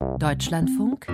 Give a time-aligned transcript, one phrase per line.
[0.00, 1.06] Deutschlandfunk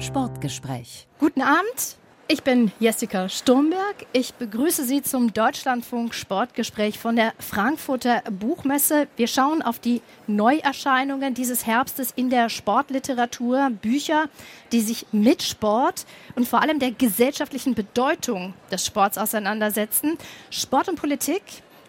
[0.00, 1.06] Sportgespräch.
[1.20, 1.96] Guten Abend.
[2.26, 4.06] Ich bin Jessica Sturmberg.
[4.12, 9.06] Ich begrüße Sie zum Deutschlandfunk Sportgespräch von der Frankfurter Buchmesse.
[9.16, 14.28] Wir schauen auf die Neuerscheinungen dieses Herbstes in der Sportliteratur, Bücher,
[14.72, 16.04] die sich mit Sport
[16.34, 20.18] und vor allem der gesellschaftlichen Bedeutung des Sports auseinandersetzen.
[20.50, 21.42] Sport und Politik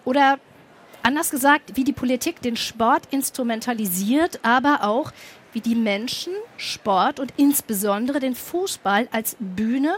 [0.04, 0.38] oder
[1.02, 5.12] anders gesagt, wie die Politik den Sport instrumentalisiert, aber auch
[5.56, 9.96] wie die Menschen Sport und insbesondere den Fußball als Bühne,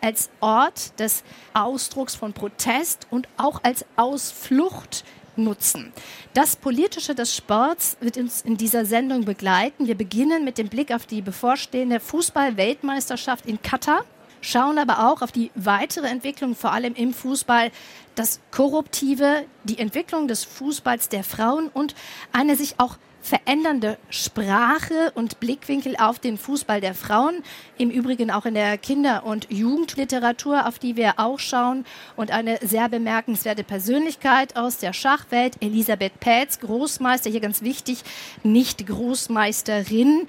[0.00, 1.22] als Ort des
[1.54, 5.04] Ausdrucks von Protest und auch als Ausflucht
[5.36, 5.92] nutzen.
[6.34, 9.86] Das Politische des Sports wird uns in dieser Sendung begleiten.
[9.86, 14.04] Wir beginnen mit dem Blick auf die bevorstehende Fußball-Weltmeisterschaft in Katar,
[14.40, 17.70] schauen aber auch auf die weitere Entwicklung, vor allem im Fußball,
[18.16, 21.94] das Korruptive, die Entwicklung des Fußballs der Frauen und
[22.32, 27.42] eine sich auch verändernde Sprache und Blickwinkel auf den Fußball der Frauen.
[27.76, 31.84] Im Übrigen auch in der Kinder- und Jugendliteratur, auf die wir auch schauen.
[32.16, 37.98] Und eine sehr bemerkenswerte Persönlichkeit aus der Schachwelt, Elisabeth Pätz, Großmeister, hier ganz wichtig,
[38.42, 40.26] nicht Großmeisterin.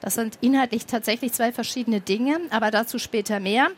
[0.00, 3.68] Das sind inhaltlich tatsächlich zwei verschiedene Dinge, aber dazu später mehr.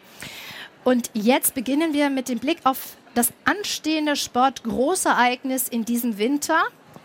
[0.84, 6.62] Und jetzt beginnen wir mit dem Blick auf das anstehende Sportgroßereignis in diesem Winter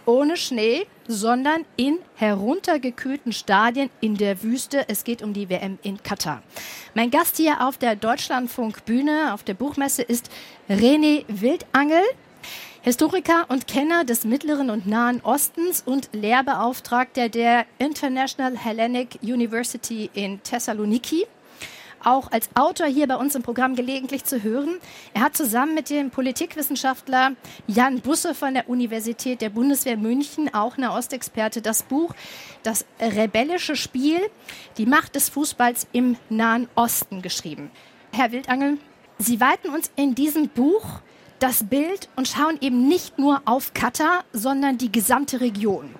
[0.08, 4.86] ohne Schnee, sondern in heruntergekühlten Stadien in der Wüste.
[4.88, 6.42] Es geht um die WM in Katar.
[6.96, 10.32] Mein Gast hier auf der Deutschlandfunk-Bühne, auf der Buchmesse, ist
[10.70, 12.02] René Wildangel.
[12.82, 20.42] Historiker und Kenner des Mittleren und Nahen Ostens und Lehrbeauftragter der International Hellenic University in
[20.42, 21.26] Thessaloniki
[22.04, 24.78] auch als Autor hier bei uns im Programm gelegentlich zu hören.
[25.14, 27.32] Er hat zusammen mit dem Politikwissenschaftler
[27.68, 32.14] Jan Busse von der Universität der Bundeswehr München, auch eine Ostexperte, das Buch
[32.64, 34.20] Das rebellische Spiel,
[34.78, 37.72] die Macht des Fußballs im Nahen Osten geschrieben.
[38.12, 38.78] Herr Wildangel,
[39.20, 41.02] Sie weiten uns in diesem Buch
[41.40, 45.94] das Bild und schauen eben nicht nur auf Katar, sondern die gesamte Region.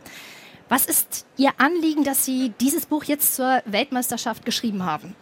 [0.70, 5.16] Was ist Ihr Anliegen, dass Sie dieses Buch jetzt zur Weltmeisterschaft geschrieben haben?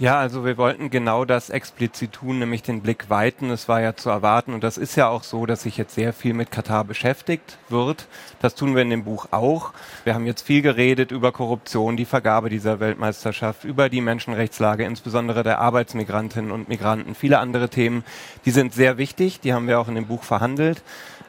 [0.00, 3.50] Ja, also wir wollten genau das explizit tun, nämlich den Blick weiten.
[3.50, 6.12] Es war ja zu erwarten und das ist ja auch so, dass sich jetzt sehr
[6.12, 8.06] viel mit Katar beschäftigt wird.
[8.40, 9.72] Das tun wir in dem Buch auch.
[10.04, 15.42] Wir haben jetzt viel geredet über Korruption, die Vergabe dieser Weltmeisterschaft, über die Menschenrechtslage, insbesondere
[15.42, 18.04] der Arbeitsmigrantinnen und Migranten, viele andere Themen.
[18.44, 20.80] Die sind sehr wichtig, die haben wir auch in dem Buch verhandelt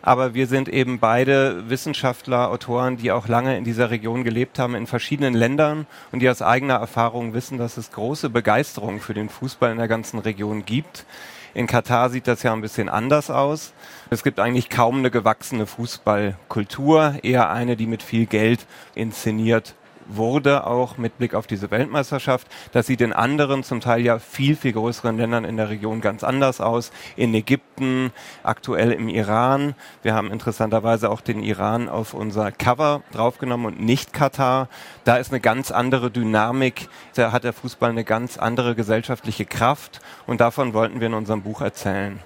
[0.02, 4.76] aber wir sind eben beide Wissenschaftler, Autoren, die auch lange in dieser Region gelebt haben,
[4.76, 8.59] in verschiedenen Ländern und die aus eigener Erfahrung wissen, dass es große Begeisterung
[9.00, 11.06] für den Fußball in der ganzen Region gibt.
[11.54, 13.74] In Katar sieht das ja ein bisschen anders aus.
[14.10, 19.76] Es gibt eigentlich kaum eine gewachsene Fußballkultur, eher eine, die mit viel Geld inszeniert
[20.10, 22.48] wurde, auch mit Blick auf diese Weltmeisterschaft.
[22.72, 26.24] Das sieht in anderen, zum Teil ja viel, viel größeren Ländern in der Region ganz
[26.24, 26.92] anders aus.
[27.16, 28.12] In Ägypten,
[28.44, 29.76] aktuell im Iran.
[30.02, 34.68] Wir haben interessanterweise auch den Iran auf unser Cover draufgenommen und nicht Katar.
[35.04, 36.90] Da ist eine ganz andere Dynamik.
[37.16, 41.42] Da hat der Fußball eine ganz andere gesellschaftliche Kraft und davon wollten wir in unserem
[41.42, 42.20] Buch erzählen.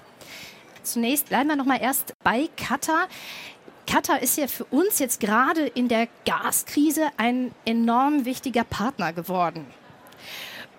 [0.84, 3.08] Zunächst bleiben wir noch mal erst bei Katar.
[3.86, 9.66] Katar ist ja für uns jetzt gerade in der Gaskrise ein enorm wichtiger Partner geworden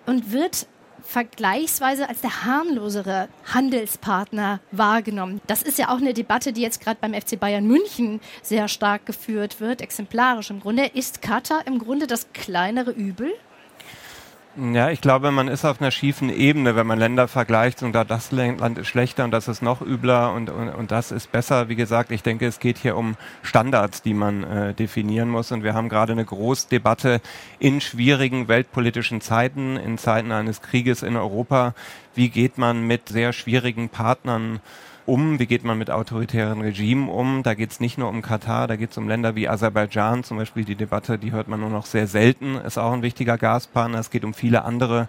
[0.06, 0.66] und wird
[1.02, 5.40] vergleichsweise als der harmlosere Handelspartner wahrgenommen.
[5.46, 9.06] Das ist ja auch eine Debatte, die jetzt gerade beim FC Bayern München sehr stark
[9.06, 10.86] geführt wird, exemplarisch im Grunde.
[10.86, 13.32] Ist Katar im Grunde das kleinere Übel?
[14.58, 18.04] Ja, ich glaube, man ist auf einer schiefen Ebene, wenn man Länder vergleicht und da
[18.04, 21.68] das Land ist schlechter und das ist noch übler und, und, und das ist besser.
[21.68, 25.62] Wie gesagt, ich denke, es geht hier um Standards, die man äh, definieren muss und
[25.62, 27.20] wir haben gerade eine Großdebatte
[27.58, 31.74] in schwierigen weltpolitischen Zeiten, in Zeiten eines Krieges in Europa.
[32.14, 34.60] Wie geht man mit sehr schwierigen Partnern
[35.06, 35.38] um?
[35.38, 37.42] Wie geht man mit autoritären Regimen um?
[37.42, 40.36] Da geht es nicht nur um Katar, da geht es um Länder wie Aserbaidschan, zum
[40.36, 43.98] Beispiel die Debatte, die hört man nur noch sehr selten, ist auch ein wichtiger Gaspartner.
[43.98, 45.08] Es geht um viele andere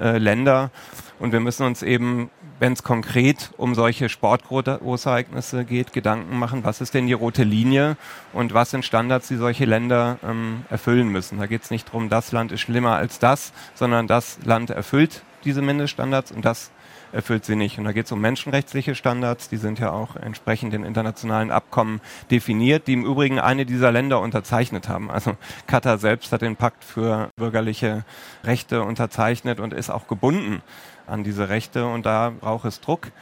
[0.00, 0.70] äh, Länder.
[1.18, 6.80] Und wir müssen uns eben, wenn es konkret um solche Sportgroßereignisse geht, Gedanken machen, was
[6.80, 7.96] ist denn die rote Linie
[8.32, 11.38] und was sind Standards, die solche Länder ähm, erfüllen müssen.
[11.38, 15.22] Da geht es nicht darum, das Land ist schlimmer als das, sondern das Land erfüllt
[15.44, 16.70] diese Mindeststandards und das
[17.12, 17.78] erfüllt sie nicht.
[17.78, 22.00] Und da geht es um menschenrechtliche Standards, die sind ja auch entsprechend in internationalen Abkommen
[22.30, 25.10] definiert, die im Übrigen eine dieser Länder unterzeichnet haben.
[25.10, 25.36] Also
[25.66, 28.04] Katar selbst hat den Pakt für bürgerliche
[28.44, 30.62] Rechte unterzeichnet und ist auch gebunden
[31.06, 33.12] an diese Rechte und da braucht es Druck.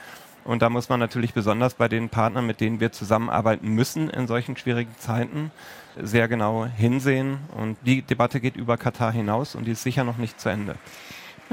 [0.45, 4.27] Und da muss man natürlich besonders bei den Partnern, mit denen wir zusammenarbeiten müssen in
[4.27, 5.51] solchen schwierigen Zeiten,
[5.97, 7.39] sehr genau hinsehen.
[7.57, 10.77] Und die Debatte geht über Katar hinaus und die ist sicher noch nicht zu Ende.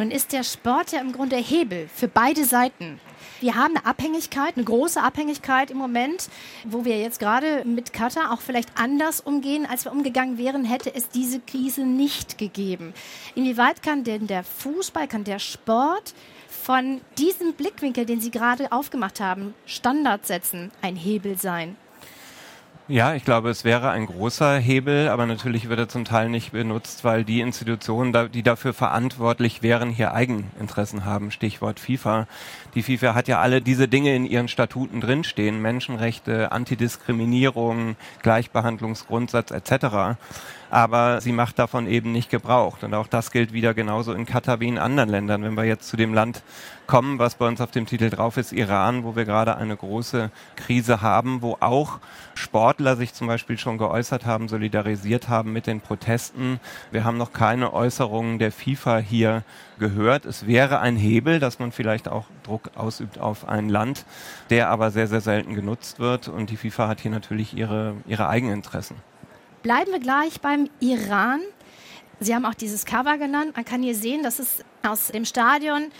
[0.02, 3.00] Nun ist der Sport ja im Grunde Hebel für beide Seiten.
[3.40, 6.28] Wir haben eine Abhängigkeit, eine große Abhängigkeit im Moment,
[6.66, 10.96] wo wir jetzt gerade mit Katar auch vielleicht anders umgehen, als wir umgegangen wären, hätte
[10.96, 12.96] es diese Krise nicht gegeben.
[13.36, 16.16] Inwieweit kann denn der Fußball, kann der Sport
[16.48, 21.76] von diesem Blickwinkel, den Sie gerade aufgemacht haben, Standard setzen, ein Hebel sein?
[22.92, 26.52] Ja, ich glaube, es wäre ein großer Hebel, aber natürlich wird er zum Teil nicht
[26.52, 31.32] benutzt, weil die Institutionen, die dafür verantwortlich wären, hier Eigeninteressen haben.
[31.32, 32.28] Stichwort FIFA.
[32.76, 35.62] Die FIFA hat ja alle diese Dinge in ihren Statuten drinstehen.
[35.62, 40.16] Menschenrechte, Antidiskriminierung, Gleichbehandlungsgrundsatz etc
[40.72, 42.82] aber sie macht davon eben nicht Gebrauch.
[42.82, 45.44] Und auch das gilt wieder genauso in Katar wie in anderen Ländern.
[45.44, 46.44] Wenn wir jetzt zu dem Land
[46.88, 50.32] kommen, was bei uns auf dem Titel drauf ist, Iran, wo wir gerade eine große
[50.56, 52.00] Krise haben, wo auch
[52.36, 56.62] Sportler sich zum Beispiel schon geäußert haben, solidarisiert haben mit den Protesten.
[56.90, 59.44] Wir haben noch keine Äußerungen der FIFA hier
[59.82, 60.26] gehört.
[60.26, 64.06] Es wäre ein Hebel, dass man vielleicht auch Druck ausübt auf ein Land,
[64.50, 66.30] der aber sehr, sehr selten genutzt wird.
[66.30, 68.96] Und die FIFA hat hier natürlich ihre, ihre Eigeninteressen.
[69.64, 71.42] Bleiben wir gleich beim Iran.
[72.24, 73.56] Sie haben auch dieses Cover genannt.
[73.56, 75.92] Man kann hier sehen, das ist aus dem Stadion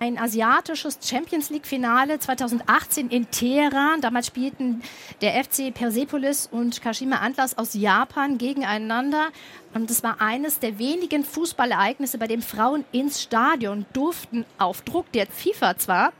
[0.00, 4.02] ein asiatisches Champions League Finale 2018 in Teheran.
[4.02, 4.82] Damals spielten
[5.22, 9.28] der FC Persepolis und Kashima Antlers aus Japan gegeneinander.
[9.72, 15.10] Und das war eines der wenigen Fußballereignisse, bei dem Frauen ins Stadion durften, auf Druck
[15.12, 16.12] der FIFA zwar,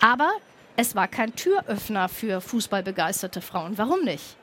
[0.00, 0.32] aber
[0.76, 3.78] es war kein Türöffner für fußballbegeisterte Frauen.
[3.78, 4.35] Warum nicht?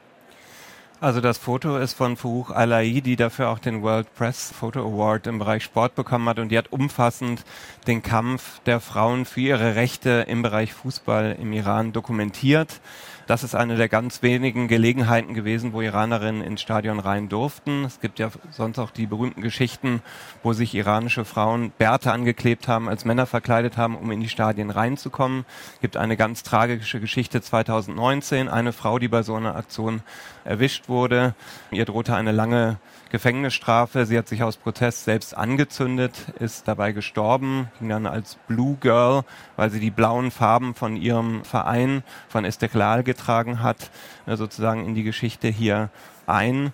[1.03, 5.27] Also das Foto ist von Fuch Alai, die dafür auch den World Press Photo Award
[5.27, 7.43] im Bereich Sport bekommen hat und die hat umfassend
[7.87, 12.79] den Kampf der Frauen für ihre Rechte im Bereich Fußball im Iran dokumentiert.
[13.25, 17.85] Das ist eine der ganz wenigen Gelegenheiten gewesen, wo Iranerinnen ins Stadion rein durften.
[17.85, 20.01] Es gibt ja sonst auch die berühmten Geschichten,
[20.43, 24.69] wo sich iranische Frauen Bärte angeklebt haben, als Männer verkleidet haben, um in die Stadien
[24.69, 25.45] reinzukommen.
[25.75, 30.01] Es gibt eine ganz tragische Geschichte 2019, eine Frau, die bei so einer Aktion
[30.43, 31.33] erwischt wurde.
[31.71, 32.77] Ihr drohte eine lange
[33.13, 34.07] Gefängnisstrafe.
[34.07, 39.21] Sie hat sich aus Protest selbst angezündet, ist dabei gestorben, ging dann als Blue Girl,
[39.55, 43.91] weil sie die blauen Farben von ihrem Verein, von Esteklal getragen hat,
[44.25, 45.91] äh, sozusagen in die Geschichte hier
[46.25, 46.73] ein.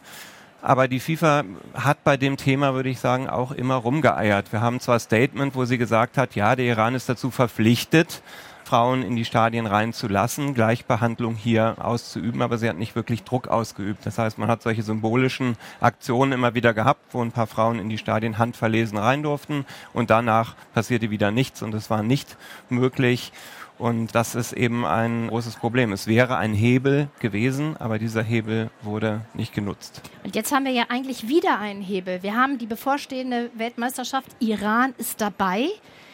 [0.61, 1.43] Aber die FIFA
[1.73, 4.53] hat bei dem Thema, würde ich sagen, auch immer rumgeeiert.
[4.53, 8.23] Wir haben zwar Statement, wo sie gesagt hat, ja, der Iran ist dazu verpflichtet,
[8.69, 14.05] Frauen in die Stadien reinzulassen, Gleichbehandlung hier auszuüben, aber sie hat nicht wirklich Druck ausgeübt.
[14.05, 17.89] Das heißt, man hat solche symbolischen Aktionen immer wieder gehabt, wo ein paar Frauen in
[17.89, 22.37] die Stadien handverlesen rein durften und danach passierte wieder nichts und es war nicht
[22.69, 23.31] möglich.
[23.79, 25.91] Und das ist eben ein großes Problem.
[25.91, 30.03] Es wäre ein Hebel gewesen, aber dieser Hebel wurde nicht genutzt.
[30.23, 32.21] Und jetzt haben wir ja eigentlich wieder einen Hebel.
[32.21, 34.27] Wir haben die bevorstehende Weltmeisterschaft.
[34.39, 35.69] Iran ist dabei.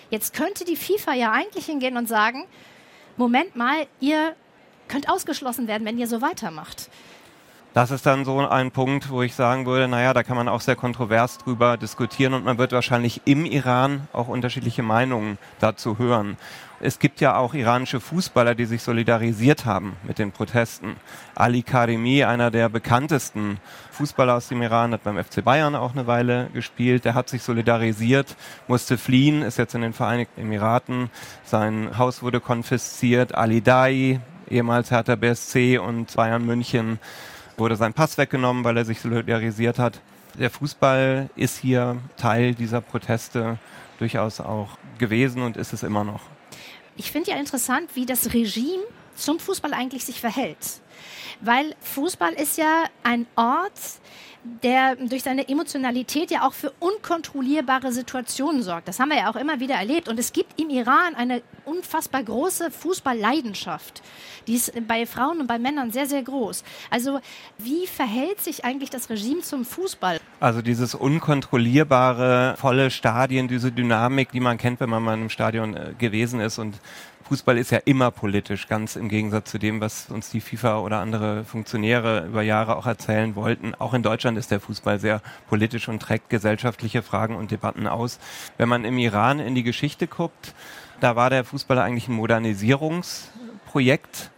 [0.09, 2.45] Jetzt könnte die FIFA ja eigentlich hingehen und sagen,
[3.17, 4.35] Moment mal, ihr
[4.87, 6.89] könnt ausgeschlossen werden, wenn ihr so weitermacht.
[7.75, 10.61] Das ist dann so ein Punkt, wo ich sagen würde, naja, da kann man auch
[10.61, 16.37] sehr kontrovers drüber diskutieren und man wird wahrscheinlich im Iran auch unterschiedliche Meinungen dazu hören.
[16.79, 20.95] Es gibt ja auch iranische Fußballer, die sich solidarisiert haben mit den Protesten.
[21.35, 23.59] Ali Karimi, einer der bekanntesten
[23.91, 27.03] Fußballer aus dem Iran, hat beim FC Bayern auch eine Weile gespielt.
[27.03, 28.37] Der hat sich solidarisiert,
[28.69, 31.09] musste fliehen, ist jetzt in den Vereinigten Emiraten.
[31.43, 33.35] Sein Haus wurde konfisziert.
[33.35, 36.99] Ali Dai, ehemals Hertha BSC und Bayern München,
[37.57, 40.01] wurde sein Pass weggenommen, weil er sich solidarisiert hat.
[40.37, 43.57] Der Fußball ist hier Teil dieser Proteste
[43.99, 46.21] durchaus auch gewesen und ist es immer noch.
[46.97, 48.83] Ich finde ja interessant, wie das Regime
[49.15, 50.81] zum Fußball eigentlich sich verhält.
[51.41, 53.71] Weil Fußball ist ja ein Ort,
[54.63, 58.87] der durch seine Emotionalität ja auch für unkontrollierbare Situationen sorgt.
[58.87, 60.07] Das haben wir ja auch immer wieder erlebt.
[60.07, 64.03] Und es gibt im Iran eine unfassbar große Fußballleidenschaft.
[64.47, 66.63] Die ist bei Frauen und bei Männern sehr, sehr groß.
[66.91, 67.19] Also
[67.57, 70.19] wie verhält sich eigentlich das Regime zum Fußball?
[70.39, 75.75] Also dieses unkontrollierbare, volle Stadien, diese Dynamik, die man kennt, wenn man mal im Stadion
[75.75, 76.75] äh, gewesen ist und
[77.27, 80.99] Fußball ist ja immer politisch, ganz im Gegensatz zu dem, was uns die FIFA oder
[80.99, 83.73] andere Funktionäre über Jahre auch erzählen wollten.
[83.73, 88.19] Auch in Deutschland ist der Fußball sehr politisch und trägt gesellschaftliche Fragen und Debatten aus.
[88.57, 90.53] Wenn man im Iran in die Geschichte guckt,
[90.99, 94.29] da war der Fußball eigentlich ein Modernisierungsprojekt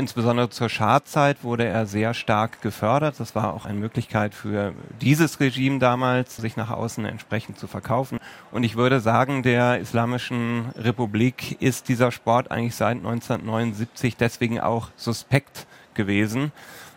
[0.00, 3.16] Insbesondere zur Schadzeit wurde er sehr stark gefördert.
[3.18, 8.18] Das war auch eine Möglichkeit für dieses Regime damals, sich nach außen entsprechend zu verkaufen.
[8.50, 14.88] Und ich würde sagen, der Islamischen Republik ist dieser Sport eigentlich seit 1979 deswegen auch
[14.96, 16.50] suspekt gewesen.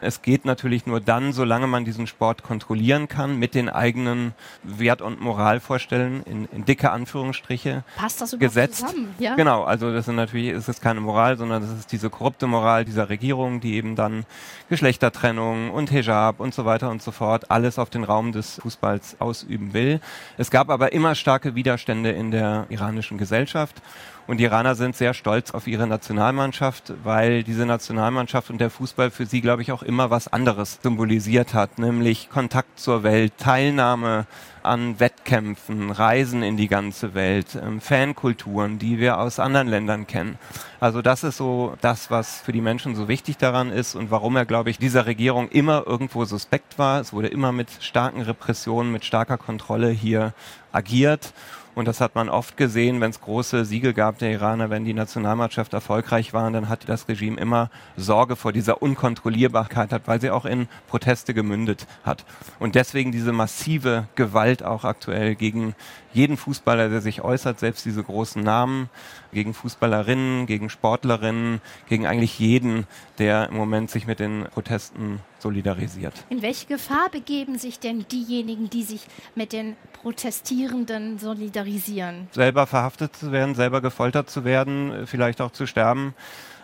[0.04, 4.34] Es geht natürlich nur dann, solange man diesen Sport kontrollieren kann, mit den eigenen
[4.64, 8.80] Wert- und Moralvorstellungen in, in dicke Anführungsstriche Passt das überhaupt gesetzt.
[8.80, 9.16] zusammen?
[9.20, 9.36] Ja?
[9.36, 12.86] Genau, also das sind natürlich, ist es keine Moral, sondern das ist diese korrupte Moral
[12.86, 14.26] dieser Regierung, die eben dann
[14.70, 19.18] Geschlechtertrennung und Hijab und so weiter und so fort alles auf den Raum des Fußballs
[19.20, 20.00] ausüben will.
[20.38, 23.82] Es gab aber immer starke Widerstände in der iranischen Gesellschaft
[24.26, 29.12] und die Iraner sind sehr stolz auf ihre Nationalmannschaft, weil diese Nationalmannschaft und der Fußball
[29.12, 34.26] für sie, glaube ich, auch immer was anderes symbolisiert hat, nämlich Kontakt zur Welt, Teilnahme
[34.64, 40.38] an Wettkämpfen, Reisen in die ganze Welt, ähm, Fankulturen, die wir aus anderen Ländern kennen.
[40.80, 44.36] Also das ist so das, was für die Menschen so wichtig daran ist und warum
[44.38, 47.02] er, glaube ich, dieser Regierung immer irgendwo suspekt war.
[47.02, 50.34] Es wurde immer mit starken Repressionen, mit starker Kontrolle hier
[50.72, 51.34] agiert.
[51.76, 54.94] Und das hat man oft gesehen, wenn es große Siege gab der Iraner, wenn die
[54.94, 60.30] Nationalmannschaft erfolgreich war, dann hatte das Regime immer Sorge vor dieser Unkontrollierbarkeit hat, weil sie
[60.30, 62.26] auch in Proteste gemündet hat.
[62.60, 65.74] Und deswegen diese massive Gewalt auch aktuell gegen
[66.14, 68.90] jeden Fußballer, der sich äußert, selbst diese großen Namen,
[69.32, 72.86] gegen Fußballerinnen, gegen Sportlerinnen, gegen eigentlich jeden,
[73.18, 76.14] der im Moment sich mit den Protesten solidarisiert.
[76.30, 82.28] In welche Gefahr begeben sich denn diejenigen, die sich mit den Protestierenden solidarisieren?
[82.32, 86.14] Selber verhaftet zu werden, selber gefoltert zu werden, vielleicht auch zu sterben.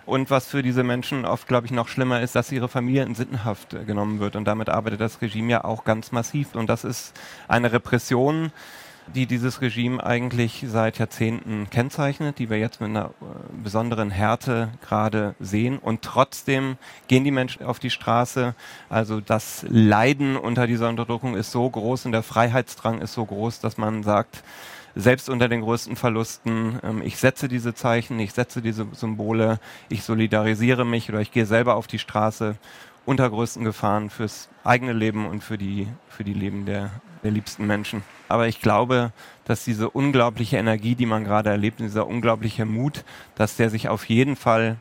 [0.06, 3.14] Und was für diese Menschen oft, glaube ich, noch schlimmer ist, dass ihre Familie in
[3.14, 4.36] Sittenhaft genommen wird.
[4.36, 6.56] Und damit arbeitet das Regime ja auch ganz massiv.
[6.56, 7.14] Und das ist
[7.48, 8.52] eine Repression,
[9.16, 13.26] die dieses Regime eigentlich seit Jahrzehnten kennzeichnet, die wir jetzt mit einer äh,
[13.64, 15.80] besonderen Härte gerade sehen.
[15.80, 18.56] Und trotzdem gehen die Menschen auf die Straße.
[18.90, 23.60] Also das Leiden unter dieser Unterdrückung ist so groß und der Freiheitsdrang ist so groß,
[23.60, 24.44] dass man sagt,
[24.96, 30.04] selbst unter den größten Verlusten, ähm, ich setze diese Zeichen, ich setze diese Symbole, ich
[30.04, 32.56] solidarisiere mich oder ich gehe selber auf die Straße
[33.10, 36.92] unter größten Gefahren fürs eigene Leben und für die, für die Leben der,
[37.24, 38.04] der liebsten Menschen.
[38.28, 39.12] Aber ich glaube,
[39.46, 44.06] dass diese unglaubliche Energie, die man gerade erlebt, dieser unglaubliche Mut, dass der sich auf
[44.06, 44.76] jeden Fall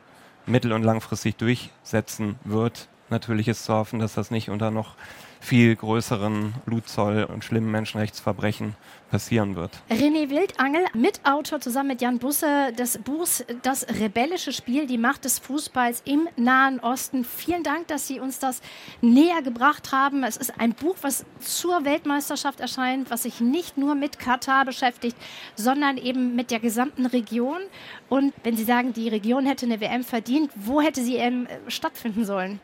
[0.45, 2.87] mittel- und langfristig durchsetzen wird.
[3.09, 4.93] Natürlich ist zu hoffen, dass das nicht unter noch
[5.39, 8.75] viel größeren Blutzoll und schlimmen Menschenrechtsverbrechen
[9.09, 9.71] passieren wird.
[9.89, 15.39] René Wildangel, Mitautor zusammen mit Jan Busse des Buchs Das rebellische Spiel, die Macht des
[15.39, 17.23] Fußballs im Nahen Osten.
[17.23, 18.61] Vielen Dank, dass Sie uns das
[19.01, 20.23] näher gebracht haben.
[20.23, 25.17] Es ist ein Buch, was zur Weltmeisterschaft erscheint, was sich nicht nur mit Katar beschäftigt,
[25.55, 27.59] sondern eben mit der gesamten Region.
[28.07, 32.25] Und wenn Sie sagen, die Region hätte eine WM verdient, wo hätte sie ähm, stattfinden
[32.25, 32.59] sollen?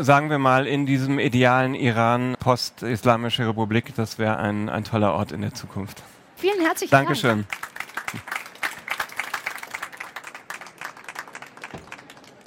[0.00, 5.32] Sagen wir mal, in diesem idealen Iran, post-Islamische Republik, das wäre ein, ein toller Ort
[5.32, 6.02] in der Zukunft.
[6.36, 7.46] Vielen herzlichen Dankeschön.
[7.48, 7.74] Dank.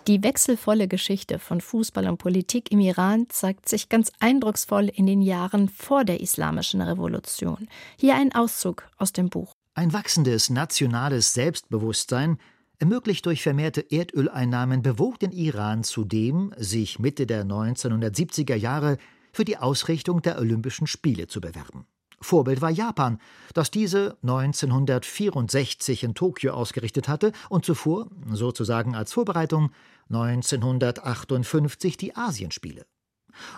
[0.07, 5.21] Die wechselvolle Geschichte von Fußball und Politik im Iran zeigt sich ganz eindrucksvoll in den
[5.21, 7.67] Jahren vor der Islamischen Revolution.
[7.97, 9.51] Hier ein Auszug aus dem Buch.
[9.73, 12.39] Ein wachsendes nationales Selbstbewusstsein
[12.79, 18.97] ermöglicht durch vermehrte Erdöleinnahmen bewog den Iran zudem, sich Mitte der 1970er Jahre
[19.31, 21.85] für die Ausrichtung der Olympischen Spiele zu bewerben.
[22.19, 23.19] Vorbild war Japan,
[23.53, 29.71] das diese 1964 in Tokio ausgerichtet hatte und zuvor, sozusagen als Vorbereitung,
[30.09, 32.85] 1958 die Asienspiele.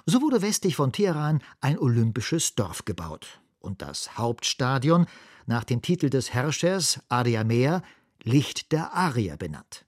[0.06, 5.06] So wurde westlich von Teheran ein olympisches Dorf gebaut und das Hauptstadion
[5.46, 7.82] nach dem Titel des Herrschers Ariamea
[8.24, 9.86] Licht der Arier benannt.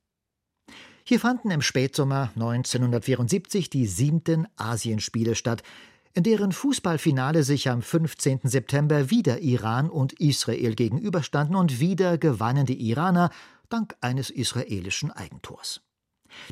[1.03, 5.63] Hier fanden im Spätsommer 1974 die siebten Asienspiele statt,
[6.13, 8.41] in deren Fußballfinale sich am 15.
[8.43, 13.29] September wieder Iran und Israel gegenüberstanden und wieder gewannen die Iraner
[13.69, 15.81] dank eines israelischen Eigentors.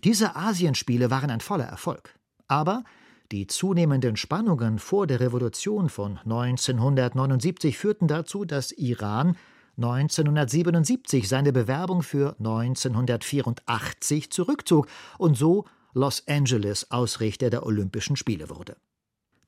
[0.04, 2.16] Diese Asienspiele waren ein voller Erfolg.
[2.48, 2.84] Aber
[3.32, 9.38] die zunehmenden Spannungen vor der Revolution von 1979 führten dazu, dass Iran
[9.82, 18.76] 1977 seine Bewerbung für 1984 zurückzog und so Los Angeles Ausrichter der Olympischen Spiele wurde.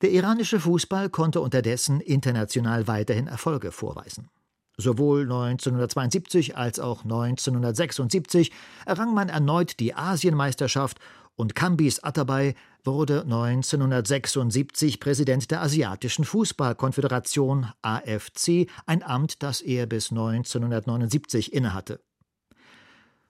[0.02, 4.30] Der iranische Fußball konnte unterdessen international weiterhin Erfolge vorweisen.
[4.78, 8.52] Sowohl 1972 als auch 1976
[8.86, 10.98] errang man erneut die Asienmeisterschaft
[11.36, 20.12] und Kambis Atabay wurde 1976 Präsident der Asiatischen Fußballkonföderation AFC, ein Amt, das er bis
[20.12, 22.02] 1979 innehatte.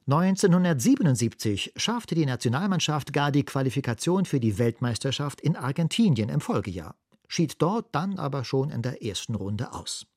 [0.07, 6.95] 1977 schaffte die Nationalmannschaft gar die Qualifikation für die Weltmeisterschaft in Argentinien im Folgejahr,
[7.27, 10.07] schied dort dann aber schon in der ersten Runde aus.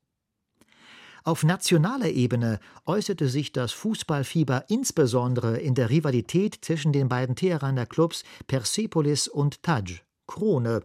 [1.25, 7.87] Auf nationaler Ebene äußerte sich das Fußballfieber insbesondere in der Rivalität zwischen den beiden Teheraner
[7.87, 10.83] Clubs Persepolis und Taj, Krone,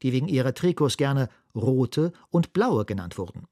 [0.00, 3.46] die wegen ihrer Trikots gerne rote und blaue genannt wurden.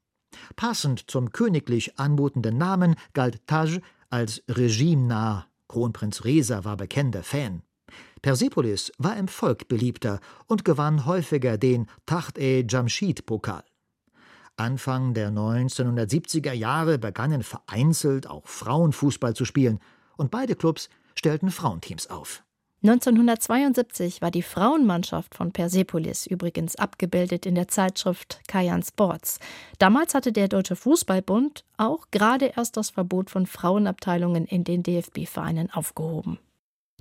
[0.55, 3.79] Passend zum königlich anmutenden Namen galt Taj
[4.09, 5.45] als regimenah.
[5.67, 7.61] Kronprinz Reza war bekennender Fan.
[8.23, 13.63] Persepolis war im Volk beliebter und gewann häufiger den Tacht-e-Jamshid-Pokal.
[14.57, 19.79] Anfang der 1970er Jahre begannen vereinzelt auch Frauenfußball zu spielen
[20.17, 22.43] und beide Clubs stellten Frauenteams auf.
[22.83, 29.39] 1972 war die Frauenmannschaft von Persepolis übrigens abgebildet in der Zeitschrift Kajan Sports.
[29.77, 35.69] Damals hatte der Deutsche Fußballbund auch gerade erst das Verbot von Frauenabteilungen in den DFB-Vereinen
[35.69, 36.39] aufgehoben.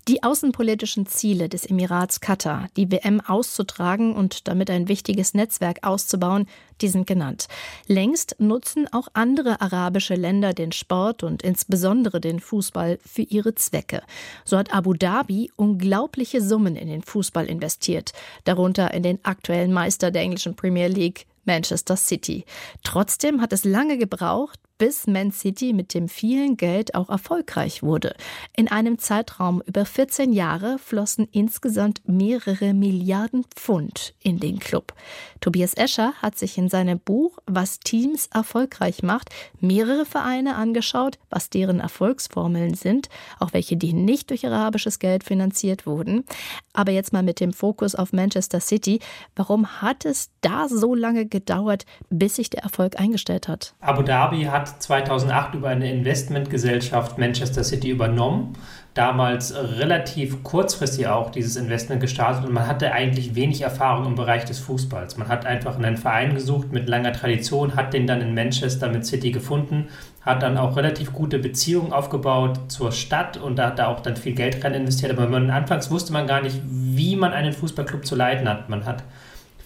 [0.09, 6.47] Die außenpolitischen Ziele des Emirats Katar, die WM auszutragen und damit ein wichtiges Netzwerk auszubauen,
[6.81, 7.49] die sind genannt.
[7.87, 14.03] Längst nutzen auch andere arabische Länder den Sport und insbesondere den Fußball für ihre Zwecke.
[14.45, 18.13] So hat Abu Dhabi unglaubliche Summen in den Fußball investiert,
[18.45, 22.45] darunter in den aktuellen Meister der englischen Premier League, Manchester City.
[22.85, 28.15] Trotzdem hat es lange gebraucht, bis Man City mit dem vielen Geld auch erfolgreich wurde.
[28.57, 34.95] In einem Zeitraum über 14 Jahre flossen insgesamt mehrere Milliarden Pfund in den Club.
[35.41, 39.29] Tobias Escher hat sich in seinem Buch Was Teams erfolgreich macht
[39.61, 43.09] mehrere Vereine angeschaut, was deren Erfolgsformeln sind,
[43.39, 46.25] auch welche, die nicht durch arabisches Geld finanziert wurden.
[46.73, 49.01] Aber jetzt mal mit dem Fokus auf Manchester City.
[49.37, 53.75] Warum hat es da so lange gedauert, bis sich der Erfolg eingestellt hat?
[53.81, 58.55] Abu Dhabi hat 2008 über eine Investmentgesellschaft Manchester City übernommen.
[58.95, 64.45] Damals relativ kurzfristig auch dieses Investment gestartet und man hatte eigentlich wenig Erfahrung im Bereich
[64.45, 65.17] des Fußballs.
[65.17, 69.07] Man hat einfach einen Verein gesucht mit langer Tradition, hat den dann in Manchester mit
[69.07, 69.89] City gefunden,
[70.23, 74.17] hat dann auch relativ gute Beziehungen aufgebaut zur Stadt und da hat da auch dann
[74.17, 75.13] viel Geld rein investiert.
[75.13, 78.69] Aber man, anfangs wusste man gar nicht, wie man einen Fußballclub zu leiten hat.
[78.69, 79.05] Man hat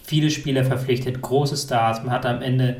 [0.04, 2.02] viele Spieler verpflichtet, große Stars.
[2.02, 2.76] Man hat am Ende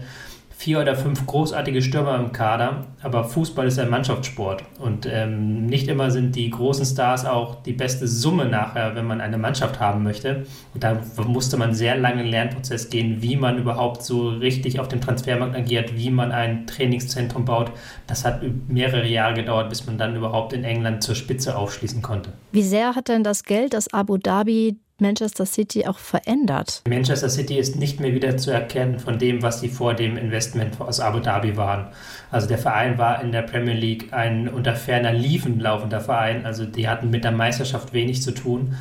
[0.65, 5.89] vier oder fünf großartige Stürmer im Kader, aber Fußball ist ein Mannschaftssport und ähm, nicht
[5.89, 10.03] immer sind die großen Stars auch die beste Summe nachher, wenn man eine Mannschaft haben
[10.03, 10.47] möchte.
[10.73, 10.97] Und da
[11.27, 15.99] musste man sehr lange Lernprozess gehen, wie man überhaupt so richtig auf dem Transfermarkt agiert,
[15.99, 17.71] wie man ein Trainingszentrum baut.
[18.07, 22.33] Das hat mehrere Jahre gedauert, bis man dann überhaupt in England zur Spitze aufschließen konnte.
[22.53, 26.83] Wie sehr hat denn das Geld, das Abu Dhabi Manchester City auch verändert?
[26.89, 30.81] Manchester City ist nicht mehr wieder zu erkennen von dem, was sie vor dem Investment
[30.81, 31.89] aus Abu Dhabi waren.
[32.31, 36.47] Also der Verein war in der Premier League ein unter ferner Liefen laufender Verein.
[36.47, 38.77] Also die hatten mit der Meisterschaft wenig zu tun.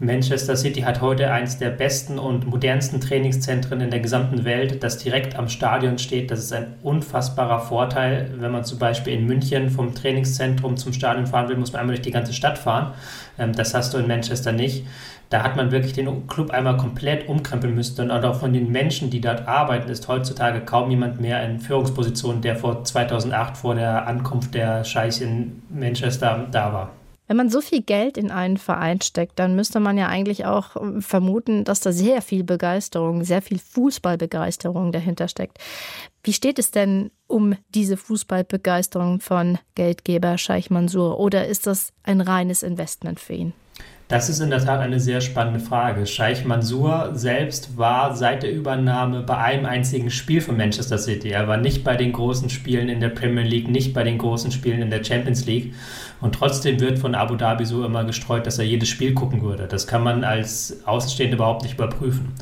[0.00, 4.98] Manchester City hat heute eines der besten und modernsten Trainingszentren in der gesamten Welt, das
[4.98, 6.30] direkt am Stadion steht.
[6.30, 8.30] Das ist ein unfassbarer Vorteil.
[8.38, 11.94] Wenn man zum Beispiel in München vom Trainingszentrum zum Stadion fahren will, muss man einmal
[11.94, 12.92] durch die ganze Stadt fahren.
[13.38, 14.84] Ähm, das hast du in Manchester nicht
[15.34, 18.10] da hat man wirklich den Club einmal komplett umkrempeln müssen.
[18.10, 22.40] Und auch von den Menschen, die dort arbeiten, ist heutzutage kaum jemand mehr in Führungspositionen,
[22.40, 26.92] der vor 2008, vor der Ankunft der Scheichs in Manchester da war.
[27.26, 30.76] Wenn man so viel Geld in einen Verein steckt, dann müsste man ja eigentlich auch
[30.98, 35.58] vermuten, dass da sehr viel Begeisterung, sehr viel Fußballbegeisterung dahinter steckt.
[36.22, 42.20] Wie steht es denn um diese Fußballbegeisterung von Geldgeber Scheich Mansur oder ist das ein
[42.20, 43.52] reines Investment für ihn?
[44.06, 46.06] Das ist in der Tat eine sehr spannende Frage.
[46.06, 51.30] Scheich Mansour selbst war seit der Übernahme bei einem einzigen Spiel von Manchester City.
[51.30, 54.52] Er war nicht bei den großen Spielen in der Premier League, nicht bei den großen
[54.52, 55.72] Spielen in der Champions League.
[56.20, 59.66] Und trotzdem wird von Abu Dhabi so immer gestreut, dass er jedes Spiel gucken würde.
[59.68, 62.34] Das kann man als Außenstehende überhaupt nicht überprüfen.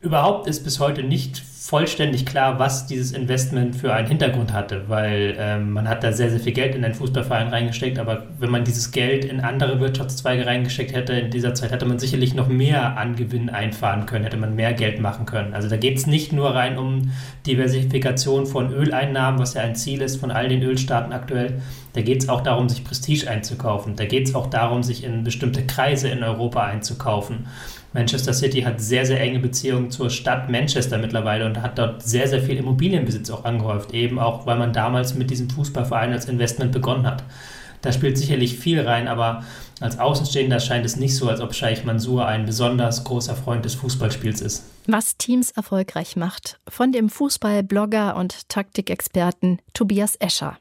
[0.00, 5.36] Überhaupt ist bis heute nicht vollständig klar, was dieses Investment für einen Hintergrund hatte, weil
[5.38, 8.64] ähm, man hat da sehr, sehr viel Geld in einen Fußballverein reingesteckt, aber wenn man
[8.64, 12.98] dieses Geld in andere Wirtschaftszweige reingesteckt hätte, in dieser Zeit hätte man sicherlich noch mehr
[12.98, 15.54] an Gewinn einfahren können, hätte man mehr Geld machen können.
[15.54, 17.12] Also da geht es nicht nur rein um
[17.46, 21.62] Diversifikation von Öleinnahmen, was ja ein Ziel ist von all den Ölstaaten aktuell,
[21.94, 25.24] da geht es auch darum, sich Prestige einzukaufen, da geht es auch darum, sich in
[25.24, 27.46] bestimmte Kreise in Europa einzukaufen.
[27.92, 32.26] Manchester City hat sehr, sehr enge Beziehungen zur Stadt Manchester mittlerweile und hat dort sehr,
[32.26, 36.72] sehr viel Immobilienbesitz auch angehäuft, eben auch, weil man damals mit diesem Fußballverein als Investment
[36.72, 37.22] begonnen hat.
[37.82, 39.44] Da spielt sicherlich viel rein, aber
[39.80, 43.74] als Außenstehender scheint es nicht so, als ob Scheich Mansour ein besonders großer Freund des
[43.74, 44.64] Fußballspiels ist.
[44.86, 50.56] Was Teams erfolgreich macht, von dem Fußballblogger und Taktikexperten Tobias Escher.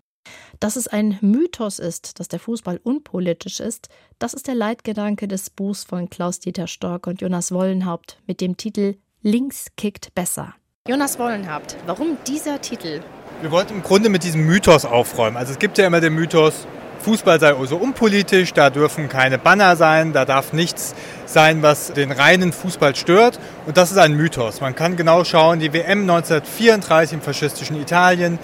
[0.61, 5.49] Dass es ein Mythos ist, dass der Fußball unpolitisch ist, das ist der Leitgedanke des
[5.49, 10.53] Buchs von Klaus-Dieter Stork und Jonas Wollenhaupt mit dem Titel Links kickt besser.
[10.87, 13.01] Jonas Wollenhaupt, warum dieser Titel?
[13.41, 15.35] Wir wollten im Grunde mit diesem Mythos aufräumen.
[15.35, 16.67] Also es gibt ja immer den Mythos,
[17.01, 20.93] Fußball sei so unpolitisch, da dürfen keine Banner sein, da darf nichts
[21.25, 23.39] sein, was den reinen Fußball stört.
[23.65, 24.61] Und das ist ein Mythos.
[24.61, 28.37] Man kann genau schauen, die WM 1934 im faschistischen Italien,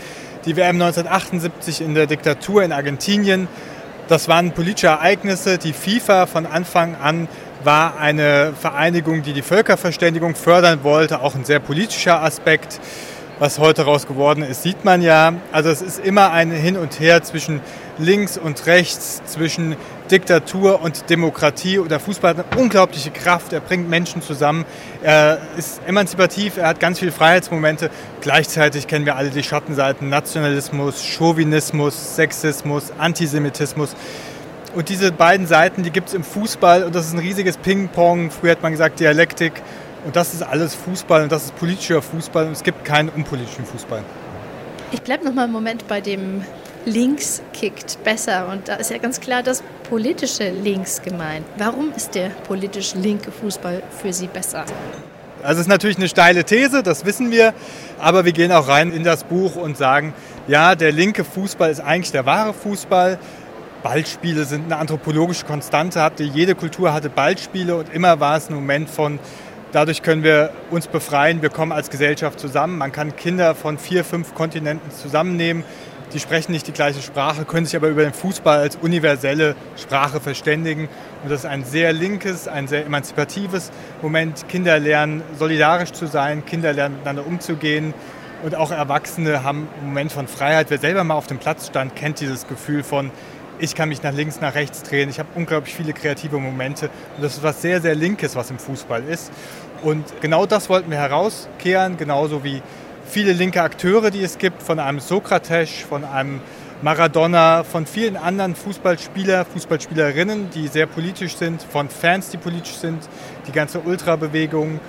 [0.48, 3.50] die WM 1978 in der Diktatur in Argentinien,
[4.08, 5.58] das waren politische Ereignisse.
[5.58, 7.28] Die FIFA von Anfang an
[7.66, 12.80] war eine Vereinigung, die die Völkerverständigung fördern wollte, auch ein sehr politischer Aspekt
[13.40, 15.34] was heute raus geworden ist, sieht man ja.
[15.52, 17.62] Also es ist immer ein Hin und Her zwischen
[18.00, 19.76] links und rechts, zwischen
[20.12, 21.78] Diktatur und Demokratie.
[21.80, 23.54] Und der Fußball hat eine unglaubliche Kraft.
[23.54, 24.66] Er bringt Menschen zusammen.
[25.02, 26.58] Er ist emanzipativ.
[26.58, 27.90] Er hat ganz viele Freiheitsmomente.
[28.22, 30.10] Gleichzeitig kennen wir alle die Schattenseiten.
[30.10, 33.96] Nationalismus, Chauvinismus, Sexismus, Antisemitismus.
[34.76, 36.84] Und diese beiden Seiten, die gibt es im Fußball.
[36.84, 38.32] Und das ist ein riesiges Ping-Pong.
[38.32, 39.54] Früher hat man gesagt Dialektik.
[40.06, 43.66] Und das ist alles Fußball und das ist politischer Fußball und es gibt keinen unpolitischen
[43.66, 44.04] Fußball.
[44.92, 46.46] Ich bleibe noch mal einen Moment bei dem
[46.88, 48.48] Links kickt besser.
[48.50, 51.46] Und da ist ja ganz klar das politische Links gemeint.
[51.58, 54.64] Warum ist der politisch linke Fußball für Sie besser?
[55.44, 57.54] Also es ist natürlich eine steile These, das wissen wir,
[58.00, 60.14] aber wir gehen auch rein in das Buch und sagen,
[60.48, 63.20] ja, der linke Fußball ist eigentlich der wahre Fußball.
[63.84, 68.56] Ballspiele sind eine anthropologische Konstante, hatte jede Kultur hatte Ballspiele und immer war es ein
[68.56, 69.20] Moment von
[69.74, 71.42] Dadurch können wir uns befreien.
[71.42, 72.78] Wir kommen als Gesellschaft zusammen.
[72.78, 75.66] Man kann Kinder von vier, fünf Kontinenten zusammennehmen.
[76.14, 80.22] Die sprechen nicht die gleiche Sprache, können sich aber über den Fußball als universelle Sprache
[80.22, 80.88] verständigen.
[81.24, 84.48] Und das ist ein sehr linkes, ein sehr emanzipatives Moment.
[84.48, 87.94] Kinder lernen, solidarisch zu sein, Kinder lernen, miteinander umzugehen.
[88.42, 90.70] Und auch Erwachsene haben einen Moment von Freiheit.
[90.70, 93.12] Wer selber mal auf dem Platz stand, kennt dieses Gefühl von,
[93.60, 95.10] ich kann mich nach links, nach rechts drehen.
[95.10, 96.90] Ich habe unglaublich viele kreative Momente.
[97.18, 99.32] Und das ist was sehr, sehr Linkes, was im Fußball ist.
[99.84, 102.62] Und genau das wollten wir herauskehren, genauso wie
[103.08, 106.42] viele linke Akteure, die es gibt, von einem Sokrates, von einem
[106.82, 113.08] Maradona, von vielen anderen Fußballspieler, Fußballspielerinnen, die sehr politisch sind, von Fans, die politisch sind,
[113.48, 114.80] die ganze Ultrabewegung,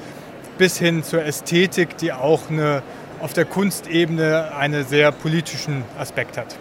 [0.58, 2.82] bis hin zur Ästhetik, die auch eine,
[3.20, 6.56] auf der Kunstebene einen sehr politischen Aspekt hat.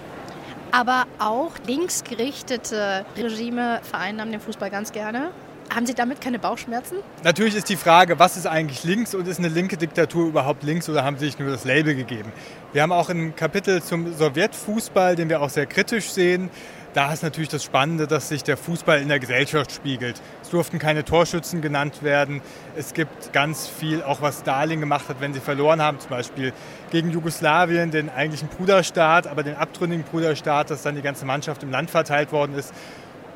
[0.71, 5.31] Aber auch linksgerichtete Regime vereinnahmen den Fußball ganz gerne.
[5.73, 6.97] Haben Sie damit keine Bauchschmerzen?
[7.23, 10.87] Natürlich ist die Frage, was ist eigentlich links und ist eine linke Diktatur überhaupt links
[10.89, 12.31] oder haben Sie sich nur das Label gegeben?
[12.73, 16.49] Wir haben auch ein Kapitel zum Sowjetfußball, den wir auch sehr kritisch sehen.
[16.93, 20.19] Da ist natürlich das Spannende, dass sich der Fußball in der Gesellschaft spiegelt.
[20.41, 22.41] Es durften keine Torschützen genannt werden.
[22.75, 26.53] Es gibt ganz viel, auch was Stalin gemacht hat, wenn sie verloren haben, zum Beispiel
[26.89, 31.69] gegen Jugoslawien, den eigentlichen Bruderstaat, aber den abtrünnigen Bruderstaat, dass dann die ganze Mannschaft im
[31.69, 32.73] Land verteilt worden ist.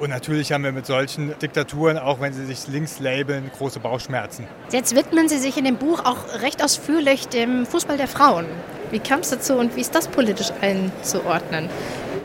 [0.02, 4.48] Und natürlich haben wir mit solchen Diktaturen, auch wenn sie sich links labeln, große Bauchschmerzen.
[4.72, 8.48] Jetzt widmen Sie sich in dem Buch auch recht ausführlich dem Fußball der Frauen.
[8.90, 11.70] Wie kam es dazu und wie ist das politisch einzuordnen?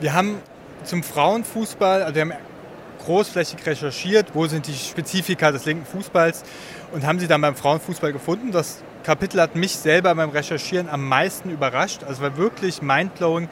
[0.00, 0.36] Wir haben
[0.84, 2.32] zum Frauenfußball, also wir haben
[3.04, 6.44] großflächig recherchiert, wo sind die Spezifika des linken Fußballs
[6.92, 8.52] und haben sie dann beim Frauenfußball gefunden.
[8.52, 12.04] Das Kapitel hat mich selber beim Recherchieren am meisten überrascht.
[12.04, 13.50] Also war wirklich mindblowing,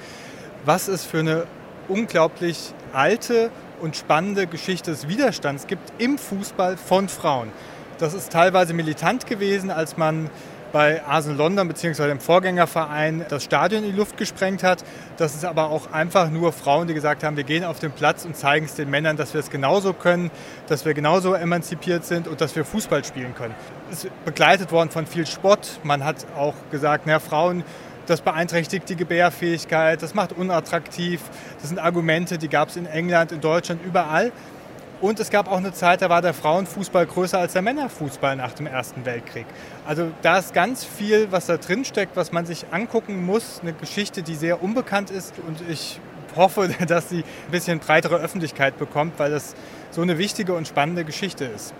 [0.65, 1.47] was es für eine
[1.89, 3.51] unglaublich alte
[3.85, 7.53] und spannende Geschichte des Widerstands gibt im Fußball von Frauen.
[7.99, 10.31] Das ist teilweise militant gewesen, als man
[10.73, 12.09] bei Arsenal London bzw.
[12.09, 14.83] dem Vorgängerverein das Stadion in die Luft gesprengt hat.
[15.19, 18.25] Das ist aber auch einfach nur Frauen, die gesagt haben, wir gehen auf den Platz
[18.25, 20.33] und zeigen es den Männern, dass wir es genauso können,
[20.67, 23.55] dass wir genauso emanzipiert sind und dass wir Fußball spielen können.
[23.93, 25.79] Es ist begleitet worden von viel Spott.
[25.85, 27.63] Man hat auch gesagt, na, Frauen
[28.07, 31.21] das beeinträchtigt die Gebärfähigkeit, das macht unattraktiv.
[31.61, 34.33] Das sind Argumente, die gab es in England, in Deutschland, überall.
[35.01, 38.53] Und es gab auch eine Zeit, da war der Frauenfußball größer als der Männerfußball nach
[38.53, 39.45] dem Ersten Weltkrieg.
[39.87, 43.61] Also da ist ganz viel, was da drin steckt, was man sich angucken muss.
[43.61, 45.35] Eine Geschichte, die sehr unbekannt ist.
[45.47, 46.01] Und ich
[46.37, 49.55] hoffe, dass sie ein bisschen breitere Öffentlichkeit bekommt, weil das
[49.91, 51.75] so eine wichtige und spannende Geschichte ist.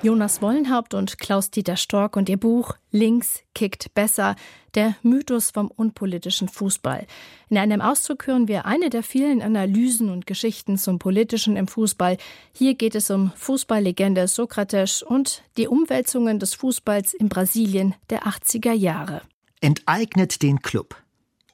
[0.00, 4.36] Jonas Wollenhaupt und Klaus-Dieter Stork und ihr Buch Links kickt besser,
[4.76, 7.04] der Mythos vom unpolitischen Fußball.
[7.48, 12.16] In einem Auszug hören wir eine der vielen Analysen und Geschichten zum Politischen im Fußball.
[12.52, 18.72] Hier geht es um Fußballlegende Sokrates und die Umwälzungen des Fußballs in Brasilien der 80er
[18.72, 19.22] Jahre.
[19.60, 20.94] Enteignet den Club.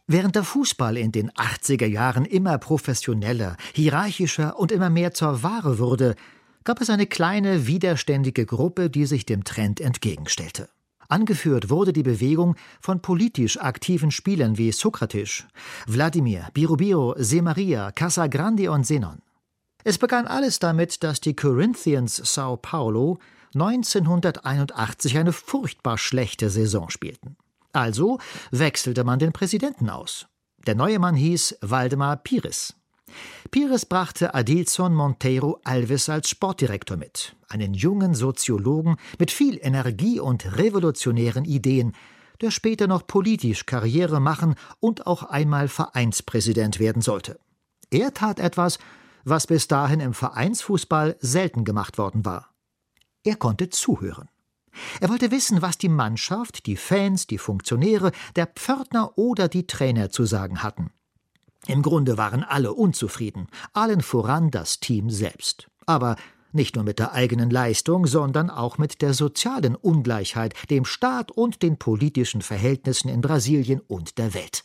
[0.07, 5.79] Während der Fußball in den 80er Jahren immer professioneller, hierarchischer und immer mehr zur Ware
[5.79, 6.15] wurde,
[6.65, 10.69] gab es eine kleine, widerständige Gruppe, die sich dem Trend entgegenstellte.
[11.09, 15.45] Angeführt wurde die Bewegung von politisch aktiven Spielern wie Sokrates,
[15.87, 19.21] Wladimir, Birubiru, Semaria, Casagrande und Zenon.
[19.85, 23.19] Es begann alles damit, dass die Corinthians Sao Paulo
[23.55, 27.37] 1981 eine furchtbar schlechte Saison spielten.
[27.73, 28.19] Also
[28.51, 30.27] wechselte man den Präsidenten aus.
[30.67, 32.75] Der neue Mann hieß Waldemar Pires.
[33.51, 40.57] Pires brachte Adilson Monteiro Alves als Sportdirektor mit, einen jungen Soziologen mit viel Energie und
[40.57, 41.93] revolutionären Ideen,
[42.41, 47.39] der später noch politisch Karriere machen und auch einmal Vereinspräsident werden sollte.
[47.91, 48.79] Er tat etwas,
[49.25, 52.55] was bis dahin im Vereinsfußball selten gemacht worden war.
[53.25, 54.29] Er konnte zuhören.
[55.01, 60.11] Er wollte wissen, was die Mannschaft, die Fans, die Funktionäre, der Pförtner oder die Trainer
[60.11, 60.91] zu sagen hatten.
[61.67, 65.69] Im Grunde waren alle unzufrieden, allen voran das Team selbst.
[65.87, 66.17] Aber
[66.53, 71.63] nicht nur mit der eigenen Leistung, sondern auch mit der sozialen Ungleichheit, dem Staat und
[71.63, 74.65] den politischen Verhältnissen in Brasilien und der Welt.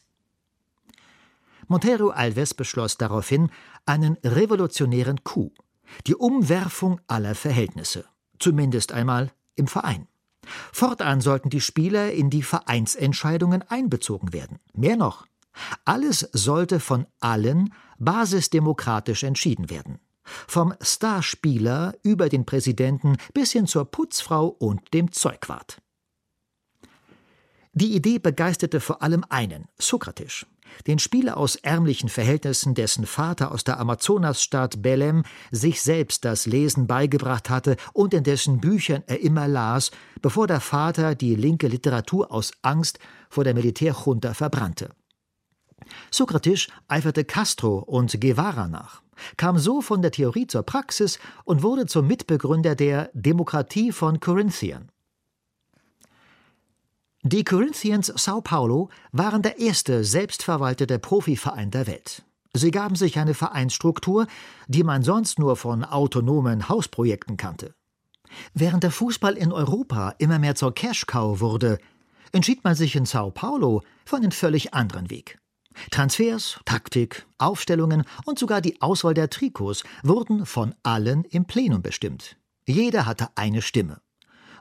[1.68, 3.50] Monteiro Alves beschloss daraufhin
[3.86, 5.52] einen revolutionären Coup,
[6.08, 8.06] die Umwerfung aller Verhältnisse,
[8.40, 10.08] zumindest einmal im Verein.
[10.72, 14.60] Fortan sollten die Spieler in die Vereinsentscheidungen einbezogen werden.
[14.74, 15.26] Mehr noch,
[15.86, 20.00] alles sollte von allen basisdemokratisch entschieden werden.
[20.24, 25.82] Vom Starspieler über den Präsidenten bis hin zur Putzfrau und dem Zeugwart.
[27.74, 30.46] Die Idee begeisterte vor allem einen, Sokrates,
[30.88, 36.88] den Spieler aus ärmlichen Verhältnissen, dessen Vater aus der Amazonasstadt Belem sich selbst das Lesen
[36.88, 42.32] beigebracht hatte und in dessen Büchern er immer las, bevor der Vater die linke Literatur
[42.32, 44.90] aus Angst vor der Militärjunta verbrannte.
[46.12, 49.02] Sokrates eiferte Castro und Guevara nach,
[49.38, 54.90] kam so von der Theorie zur Praxis und wurde zum Mitbegründer der Demokratie von Corinthian.
[57.24, 62.24] Die Corinthians Sao Paulo waren der erste selbstverwaltete Profiverein der Welt.
[62.54, 64.26] Sie gaben sich eine Vereinsstruktur,
[64.68, 67.74] die man sonst nur von autonomen Hausprojekten kannte.
[68.54, 71.80] Während der Fußball in Europa immer mehr zur Cash-Cow wurde,
[72.32, 75.40] entschied man sich in Sao Paulo für einen völlig anderen Weg.
[75.92, 82.38] Transfers, Taktik, Aufstellungen und sogar die Auswahl der Trikots wurden von allen im Plenum bestimmt.
[82.66, 84.02] Jeder hatte eine Stimme.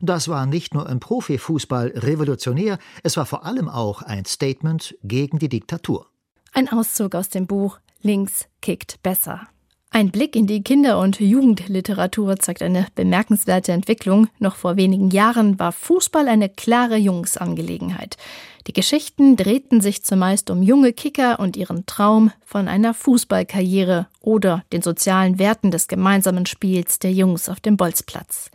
[0.01, 5.39] Das war nicht nur im Profifußball revolutionär, es war vor allem auch ein Statement gegen
[5.39, 6.07] die Diktatur.
[6.53, 9.49] Ein Auszug aus dem Buch Links kickt besser.
[9.91, 14.29] Ein Blick in die Kinder- und Jugendliteratur zeigt eine bemerkenswerte Entwicklung.
[14.39, 18.19] Noch vor wenigen Jahren war Fußball eine klare Jungsangelegenheit.
[18.67, 24.63] Die Geschichten drehten sich zumeist um junge Kicker und ihren Traum von einer Fußballkarriere oder
[24.75, 28.51] den sozialen Werten des gemeinsamen Spiels der Jungs auf dem Bolzplatz.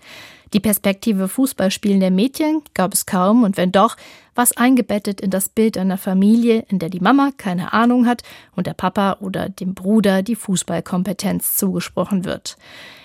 [0.53, 3.97] Die Perspektive Fußballspielender Mädchen gab es kaum und wenn doch,
[4.35, 8.21] was eingebettet in das Bild einer Familie, in der die Mama keine Ahnung hat
[8.55, 12.57] und der Papa oder dem Bruder die Fußballkompetenz zugesprochen wird.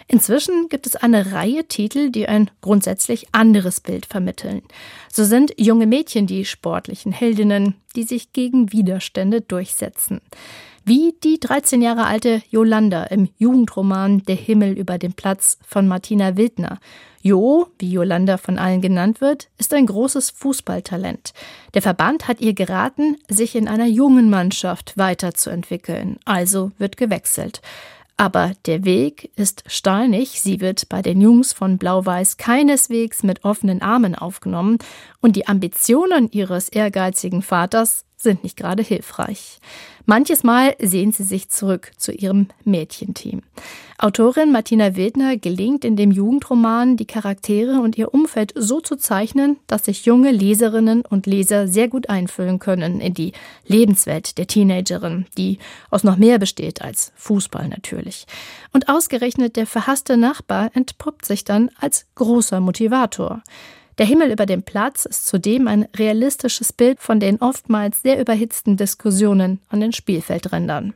[0.08, 4.62] Inzwischen gibt es eine Reihe Titel, die ein grundsätzlich anderes Bild vermitteln.
[5.12, 10.20] So sind junge Mädchen die sportlichen Heldinnen, die sich gegen Widerstände durchsetzen.
[10.88, 16.38] Wie die 13 Jahre alte Yolanda im Jugendroman Der Himmel über dem Platz von Martina
[16.38, 16.81] Wildner.
[17.20, 21.35] Jo, wie Yolanda von allen genannt wird, ist ein großes Fußballtalent.
[21.74, 27.61] Der Verband hat ihr geraten, sich in einer jungen Mannschaft weiterzuentwickeln, also wird gewechselt.
[28.16, 33.83] Aber der Weg ist steinig, sie wird bei den Jungs von Blau-Weiß keineswegs mit offenen
[33.83, 34.79] Armen aufgenommen
[35.20, 39.61] und die Ambitionen ihres ehrgeizigen Vaters sind nicht gerade hilfreich.
[40.04, 43.42] Manches Mal sehen sie sich zurück zu ihrem Mädchenteam.
[43.98, 49.59] Autorin Martina Wildner gelingt in dem Jugendroman, die Charaktere und ihr Umfeld so zu zeichnen,
[49.66, 53.33] dass sich junge Leserinnen und Leser sehr gut einfüllen können in die
[53.66, 55.59] Lebenswelt der Teenagerin, die
[55.90, 58.26] aus noch mehr besteht als Fußball natürlich.
[58.72, 63.42] Und ausgerechnet der verhasste Nachbar entpuppt sich dann als großer Motivator.
[63.98, 68.76] Der Himmel über dem Platz ist zudem ein realistisches Bild von den oftmals sehr überhitzten
[68.76, 70.94] Diskussionen an den Spielfeldrändern.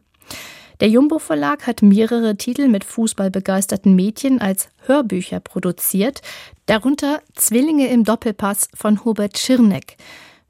[0.80, 6.22] Der Jumbo Verlag hat mehrere Titel mit fußballbegeisterten Mädchen als Hörbücher produziert,
[6.66, 9.96] darunter Zwillinge im Doppelpass von Hubert Schirneck.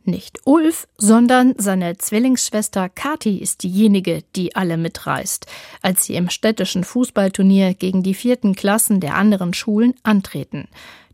[0.05, 5.47] Nicht Ulf, sondern seine Zwillingsschwester Kati ist diejenige, die alle mitreißt,
[5.81, 10.69] als sie im städtischen Fußballturnier gegen die vierten Klassen der anderen Schulen antreten.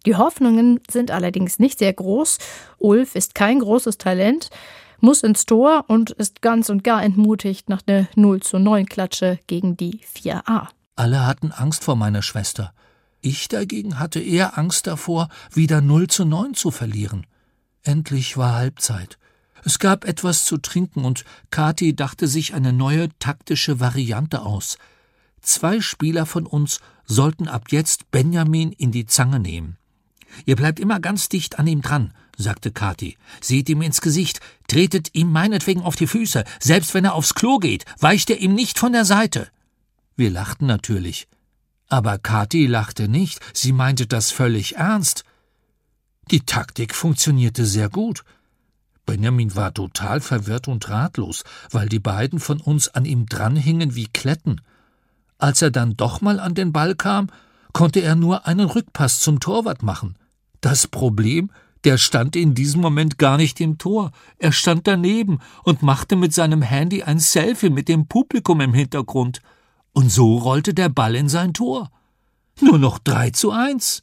[0.06, 2.38] Die Hoffnungen sind allerdings nicht sehr groß.
[2.78, 4.50] Ulf ist kein großes Talent,
[5.00, 9.38] muss ins Tor und ist ganz und gar entmutigt nach der 0 zu 9 Klatsche
[9.46, 10.68] gegen die 4a.
[10.96, 12.72] Alle hatten Angst vor meiner Schwester.
[13.20, 17.26] Ich dagegen hatte eher Angst davor, wieder 0 zu 9 zu verlieren.
[17.82, 19.18] Endlich war Halbzeit.
[19.64, 24.78] Es gab etwas zu trinken und Kathi dachte sich eine neue taktische Variante aus.
[25.40, 29.78] Zwei Spieler von uns sollten ab jetzt Benjamin in die Zange nehmen.
[30.46, 33.16] Ihr bleibt immer ganz dicht an ihm dran, sagte Kathi.
[33.40, 37.58] Seht ihm ins Gesicht, tretet ihm meinetwegen auf die Füße, selbst wenn er aufs Klo
[37.58, 39.48] geht, weicht er ihm nicht von der Seite.
[40.16, 41.28] Wir lachten natürlich.
[41.88, 45.24] Aber Kathi lachte nicht, sie meinte das völlig ernst.
[46.30, 48.24] Die Taktik funktionierte sehr gut.
[49.06, 54.06] Benjamin war total verwirrt und ratlos, weil die beiden von uns an ihm dranhingen wie
[54.06, 54.60] Kletten.
[55.38, 57.28] Als er dann doch mal an den Ball kam,
[57.72, 60.16] konnte er nur einen Rückpass zum Torwart machen.
[60.60, 61.50] Das Problem,
[61.84, 64.10] der stand in diesem Moment gar nicht im Tor.
[64.38, 69.40] Er stand daneben und machte mit seinem Handy ein Selfie mit dem Publikum im Hintergrund.
[69.92, 71.90] Und so rollte der Ball in sein Tor.
[72.60, 74.02] Nur noch drei zu eins.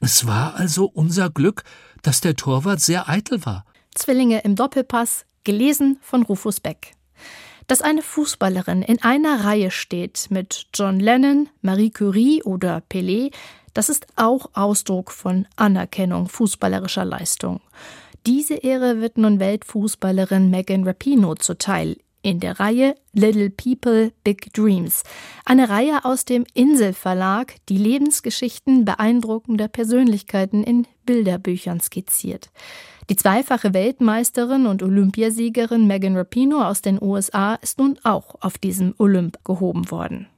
[0.00, 1.64] Es war also unser Glück,
[2.02, 3.64] dass der Torwart sehr eitel war.
[3.94, 6.92] Zwillinge im Doppelpass, gelesen von Rufus Beck.
[7.66, 13.32] Dass eine Fußballerin in einer Reihe steht mit John Lennon, Marie Curie oder Pelé,
[13.76, 17.60] das ist auch Ausdruck von Anerkennung fußballerischer Leistung.
[18.26, 25.02] Diese Ehre wird nun Weltfußballerin Megan Rapinoe zuteil in der Reihe Little People, Big Dreams.
[25.44, 32.50] Eine Reihe aus dem Inselverlag, die Lebensgeschichten beeindruckender Persönlichkeiten in Bilderbüchern skizziert.
[33.10, 38.94] Die zweifache Weltmeisterin und Olympiasiegerin Megan Rapinoe aus den USA ist nun auch auf diesem
[38.98, 40.28] Olymp gehoben worden.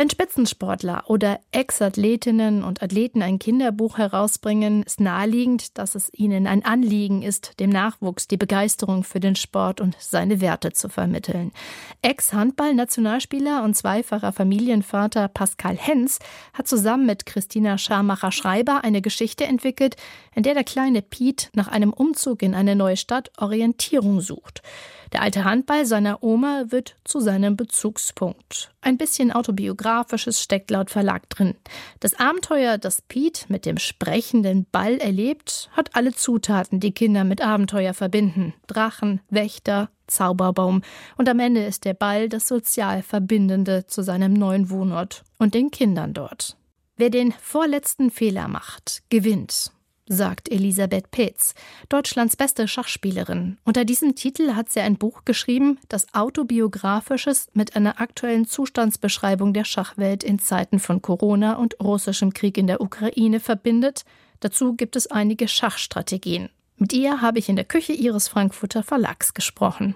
[0.00, 6.64] Wenn Spitzensportler oder Ex-Athletinnen und Athleten ein Kinderbuch herausbringen, ist naheliegend, dass es ihnen ein
[6.64, 11.52] Anliegen ist, dem Nachwuchs die Begeisterung für den Sport und seine Werte zu vermitteln.
[12.00, 16.18] Ex-Handball-Nationalspieler und zweifacher Familienvater Pascal Hens
[16.54, 19.96] hat zusammen mit Christina Scharmacher-Schreiber eine Geschichte entwickelt,
[20.34, 24.62] in der der kleine Piet nach einem Umzug in eine neue Stadt Orientierung sucht.
[25.12, 28.72] Der alte Handball seiner Oma wird zu seinem Bezugspunkt.
[28.80, 31.54] Ein bisschen autobiografisches steckt laut Verlag drin.
[31.98, 37.40] Das Abenteuer, das Pete mit dem sprechenden Ball erlebt, hat alle Zutaten, die Kinder mit
[37.42, 38.54] Abenteuer verbinden.
[38.68, 40.82] Drachen, Wächter, Zauberbaum.
[41.16, 45.70] Und am Ende ist der Ball das sozial Verbindende zu seinem neuen Wohnort und den
[45.70, 46.56] Kindern dort.
[46.96, 49.72] Wer den vorletzten Fehler macht, gewinnt
[50.10, 51.54] sagt Elisabeth Petz,
[51.88, 53.58] Deutschlands beste Schachspielerin.
[53.64, 59.64] Unter diesem Titel hat sie ein Buch geschrieben, das autobiografisches mit einer aktuellen Zustandsbeschreibung der
[59.64, 64.04] Schachwelt in Zeiten von Corona und russischem Krieg in der Ukraine verbindet.
[64.40, 66.50] Dazu gibt es einige Schachstrategien.
[66.76, 69.94] Mit ihr habe ich in der Küche ihres Frankfurter Verlags gesprochen.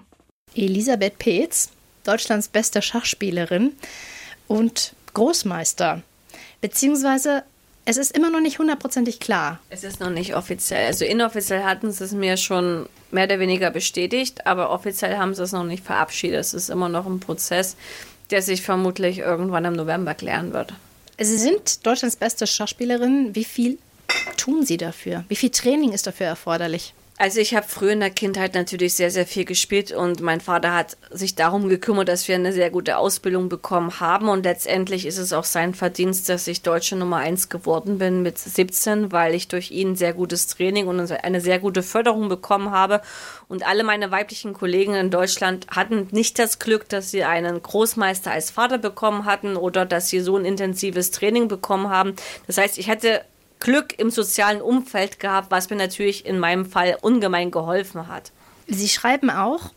[0.55, 1.71] Elisabeth Petz,
[2.05, 3.73] Deutschlands beste Schachspielerin
[4.47, 6.03] und Großmeister,
[6.61, 7.43] beziehungsweise
[7.85, 9.59] es ist immer noch nicht hundertprozentig klar.
[9.69, 10.87] Es ist noch nicht offiziell.
[10.87, 15.43] Also inoffiziell hatten sie es mir schon mehr oder weniger bestätigt, aber offiziell haben sie
[15.43, 16.39] es noch nicht verabschiedet.
[16.39, 17.75] Es ist immer noch ein Prozess,
[18.31, 20.73] der sich vermutlich irgendwann im November klären wird.
[21.19, 23.35] Sie sind Deutschlands beste Schachspielerin.
[23.35, 23.77] Wie viel
[24.35, 25.23] tun Sie dafür?
[25.29, 26.93] Wie viel Training ist dafür erforderlich?
[27.17, 30.73] Also ich habe früher in der Kindheit natürlich sehr, sehr viel gespielt und mein Vater
[30.73, 35.17] hat sich darum gekümmert, dass wir eine sehr gute Ausbildung bekommen haben und letztendlich ist
[35.17, 39.47] es auch sein Verdienst, dass ich deutsche Nummer eins geworden bin mit 17, weil ich
[39.47, 43.01] durch ihn sehr gutes Training und eine sehr gute Förderung bekommen habe
[43.47, 48.31] und alle meine weiblichen Kollegen in Deutschland hatten nicht das Glück, dass sie einen Großmeister
[48.31, 52.13] als Vater bekommen hatten oder dass sie so ein intensives Training bekommen haben.
[52.45, 53.21] Das heißt, ich hätte
[53.65, 58.31] Glück im sozialen Umfeld gehabt, was mir natürlich in meinem Fall ungemein geholfen hat.
[58.67, 59.71] Sie schreiben auch,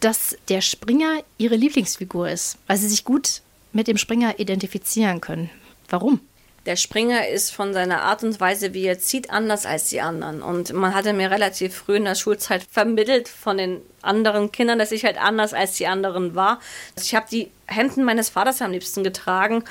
[0.00, 3.40] dass der Springer Ihre Lieblingsfigur ist, weil Sie sich gut
[3.72, 5.48] mit dem Springer identifizieren können.
[5.88, 6.20] Warum?
[6.66, 10.42] Der Springer ist von seiner Art und Weise, wie er zieht, anders als die anderen.
[10.42, 14.92] Und man hatte mir relativ früh in der Schulzeit vermittelt von den anderen Kindern, dass
[14.92, 16.60] ich halt anders als die anderen war.
[17.02, 19.64] Ich habe die Hemden meines Vaters am liebsten getragen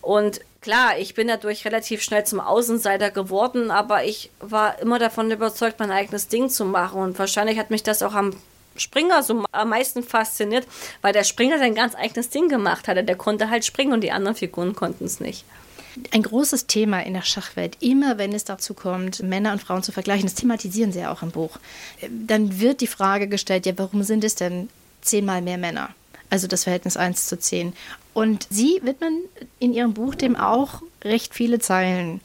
[0.00, 5.30] und klar, ich bin dadurch relativ schnell zum Außenseiter geworden, aber ich war immer davon
[5.30, 7.00] überzeugt, mein eigenes Ding zu machen.
[7.00, 8.34] Und wahrscheinlich hat mich das auch am
[8.76, 10.66] Springer so am meisten fasziniert,
[11.02, 13.04] weil der Springer sein ganz eigenes Ding gemacht hatte.
[13.04, 15.44] Der konnte halt springen und die anderen Figuren konnten es nicht.
[16.12, 19.90] Ein großes Thema in der Schachwelt, immer wenn es dazu kommt, Männer und Frauen zu
[19.90, 21.58] vergleichen, das thematisieren sie ja auch im Buch.
[22.08, 24.68] Dann wird die Frage gestellt, ja, warum sind es denn
[25.02, 25.90] zehnmal mehr Männer?
[26.30, 27.74] Also das Verhältnis 1 zu 10.
[28.14, 29.24] Und Sie widmen
[29.58, 32.20] in Ihrem Buch dem auch recht viele Zeilen.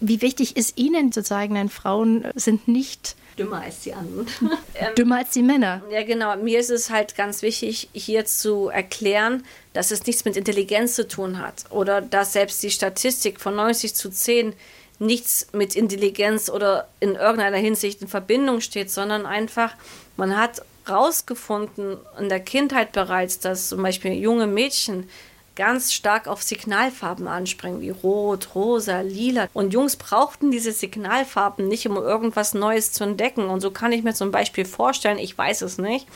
[0.00, 4.26] Wie wichtig ist Ihnen zu zeigen, denn Frauen sind nicht dümmer als die anderen.
[4.76, 5.82] Ähm, dümmer als die Männer.
[5.88, 6.34] Ja, genau.
[6.36, 11.06] Mir ist es halt ganz wichtig, hier zu erklären, dass es nichts mit Intelligenz zu
[11.06, 11.64] tun hat.
[11.70, 14.52] Oder dass selbst die Statistik von 90 zu 10
[14.98, 19.74] nichts mit Intelligenz oder in irgendeiner Hinsicht in Verbindung steht, sondern einfach,
[20.16, 25.08] man hat rausgefunden in der Kindheit bereits, dass zum Beispiel junge Mädchen
[25.56, 29.48] ganz stark auf Signalfarben anspringen, wie Rot, Rosa, Lila.
[29.52, 33.48] Und Jungs brauchten diese Signalfarben nicht, um irgendwas Neues zu entdecken.
[33.48, 36.06] Und so kann ich mir zum Beispiel vorstellen, ich weiß es nicht,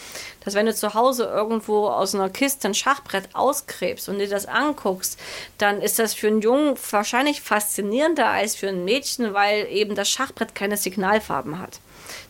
[0.44, 4.46] dass wenn du zu Hause irgendwo aus einer Kiste ein Schachbrett ausgräbst und dir das
[4.46, 5.18] anguckst,
[5.58, 10.10] dann ist das für einen Jungen wahrscheinlich faszinierender als für ein Mädchen, weil eben das
[10.10, 11.80] Schachbrett keine Signalfarben hat.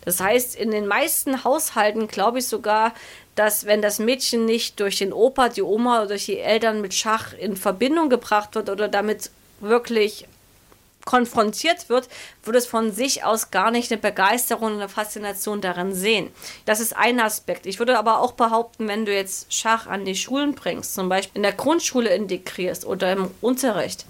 [0.04, 2.92] Das heißt, in den meisten Haushalten glaube ich sogar,
[3.34, 6.94] dass wenn das Mädchen nicht durch den Opa, die Oma oder durch die Eltern mit
[6.94, 9.30] Schach in Verbindung gebracht wird oder damit
[9.60, 10.26] wirklich
[11.04, 12.06] konfrontiert wird,
[12.44, 16.30] wird es von sich aus gar nicht eine Begeisterung und eine Faszination darin sehen.
[16.66, 17.64] Das ist ein Aspekt.
[17.64, 21.36] Ich würde aber auch behaupten, wenn du jetzt Schach an die Schulen bringst, zum Beispiel
[21.36, 24.04] in der Grundschule integrierst oder im Unterricht,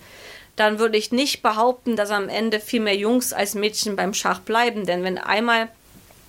[0.56, 4.40] dann würde ich nicht behaupten, dass am Ende viel mehr Jungs als Mädchen beim Schach
[4.40, 4.84] bleiben.
[4.84, 5.68] Denn wenn einmal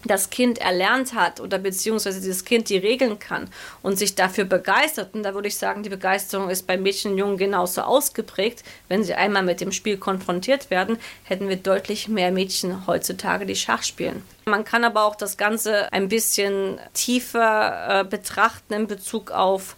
[0.06, 3.50] das Kind erlernt hat oder beziehungsweise dieses Kind die Regeln kann
[3.82, 5.14] und sich dafür begeistert.
[5.14, 8.64] Und da würde ich sagen, die Begeisterung ist bei Mädchen und Jungen genauso ausgeprägt.
[8.88, 13.56] Wenn sie einmal mit dem Spiel konfrontiert werden, hätten wir deutlich mehr Mädchen heutzutage, die
[13.56, 14.24] Schach spielen.
[14.46, 19.76] Man kann aber auch das Ganze ein bisschen tiefer äh, betrachten in Bezug auf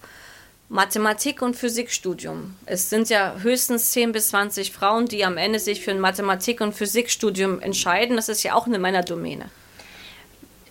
[0.69, 2.55] Mathematik- und Physikstudium.
[2.65, 6.61] Es sind ja höchstens 10 bis 20 Frauen, die am Ende sich für ein Mathematik-
[6.61, 8.15] und Physikstudium entscheiden.
[8.15, 9.49] Das ist ja auch eine Männerdomäne.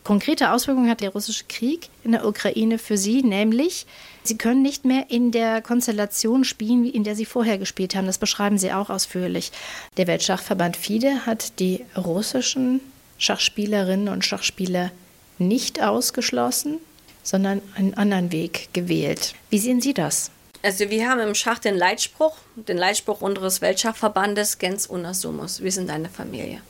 [0.05, 3.87] Konkrete Auswirkungen hat der russische Krieg in der Ukraine für Sie, nämlich
[4.23, 8.07] Sie können nicht mehr in der Konstellation spielen, in der Sie vorher gespielt haben.
[8.07, 9.53] Das beschreiben Sie auch ausführlich.
[9.97, 12.81] Der Weltschachverband FIDE hat die russischen
[13.19, 14.91] Schachspielerinnen und Schachspieler
[15.39, 16.79] nicht ausgeschlossen,
[17.23, 19.35] sondern einen anderen Weg gewählt.
[19.51, 20.31] Wie sehen Sie das?
[20.63, 25.63] Also wir haben im Schach den Leitspruch, den Leitspruch unseres Weltschachverbandes Gens una sumus.
[25.63, 26.61] Wir sind eine Familie.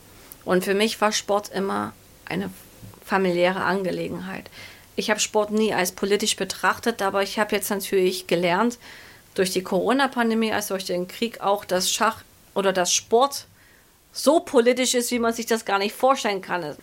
[0.44, 1.92] Und für mich war Sport immer
[2.24, 2.50] eine
[3.10, 4.48] familiäre Angelegenheit.
[4.94, 8.78] Ich habe Sport nie als politisch betrachtet, aber ich habe jetzt natürlich gelernt,
[9.34, 12.22] durch die Corona-Pandemie, als durch den Krieg auch, dass Schach
[12.54, 13.46] oder das Sport
[14.12, 16.76] so politisch ist, wie man sich das gar nicht vorstellen kann.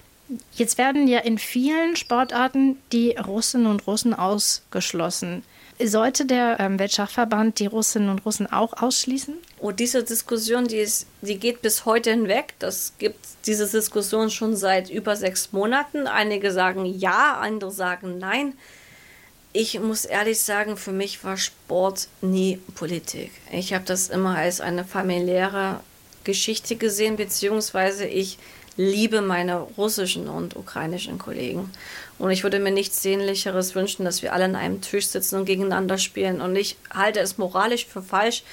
[0.53, 5.43] Jetzt werden ja in vielen Sportarten die Russinnen und Russen ausgeschlossen.
[5.83, 9.35] Sollte der ähm, Weltschachverband die Russinnen und Russen auch ausschließen?
[9.59, 12.55] Oh, diese Diskussion, die, ist, die geht bis heute hinweg.
[12.57, 16.07] Das gibt diese Diskussion schon seit über sechs Monaten.
[16.07, 18.53] Einige sagen ja, andere sagen nein.
[19.53, 23.31] Ich muss ehrlich sagen, für mich war Sport nie Politik.
[23.51, 25.79] Ich habe das immer als eine familiäre
[26.23, 28.39] Geschichte gesehen, beziehungsweise ich
[28.77, 31.71] liebe meine russischen und ukrainischen Kollegen.
[32.19, 35.45] Und ich würde mir nichts Sehnlicheres wünschen, dass wir alle an einem Tisch sitzen und
[35.45, 36.41] gegeneinander spielen.
[36.41, 38.43] Und ich halte es moralisch für falsch,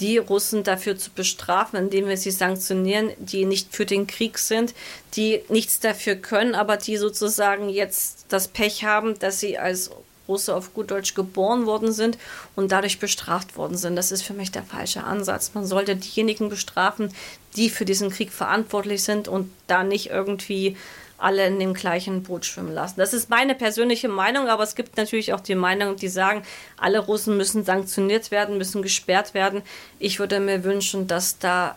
[0.00, 4.74] die Russen dafür zu bestrafen, indem wir sie sanktionieren, die nicht für den Krieg sind,
[5.14, 9.90] die nichts dafür können, aber die sozusagen jetzt das Pech haben, dass sie als
[10.26, 12.16] Russe auf gut Deutsch geboren worden sind
[12.56, 13.96] und dadurch bestraft worden sind.
[13.96, 15.52] Das ist für mich der falsche Ansatz.
[15.54, 17.12] Man sollte diejenigen bestrafen,
[17.56, 20.76] die für diesen Krieg verantwortlich sind und da nicht irgendwie
[21.20, 22.98] alle in dem gleichen Boot schwimmen lassen.
[22.98, 26.42] Das ist meine persönliche Meinung, aber es gibt natürlich auch die Meinung, die sagen,
[26.76, 29.62] alle Russen müssen sanktioniert werden, müssen gesperrt werden.
[29.98, 31.76] Ich würde mir wünschen, dass da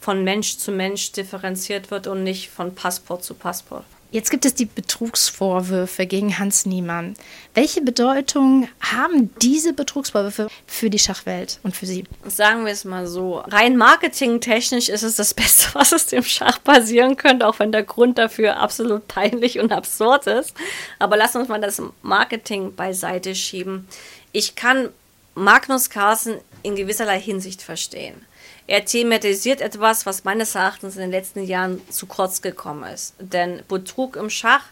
[0.00, 3.84] von Mensch zu Mensch differenziert wird und nicht von Passport zu Passport.
[4.12, 7.14] Jetzt gibt es die Betrugsvorwürfe gegen Hans Niemann.
[7.54, 12.04] Welche Bedeutung haben diese Betrugsvorwürfe für die Schachwelt und für Sie?
[12.26, 13.38] Sagen wir es mal so.
[13.38, 17.84] Rein marketingtechnisch ist es das Beste, was es dem Schach passieren könnte, auch wenn der
[17.84, 20.52] Grund dafür absolut peinlich und absurd ist.
[20.98, 23.88] Aber lass uns mal das Marketing beiseite schieben.
[24.32, 24.90] Ich kann
[25.34, 28.26] Magnus Carlsen in gewisserlei Hinsicht verstehen.
[28.72, 33.14] Er thematisiert etwas, was meines Erachtens in den letzten Jahren zu kurz gekommen ist.
[33.18, 34.64] Denn Betrug im Schach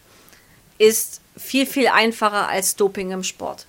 [0.79, 3.67] ist viel, viel einfacher als Doping im Sport.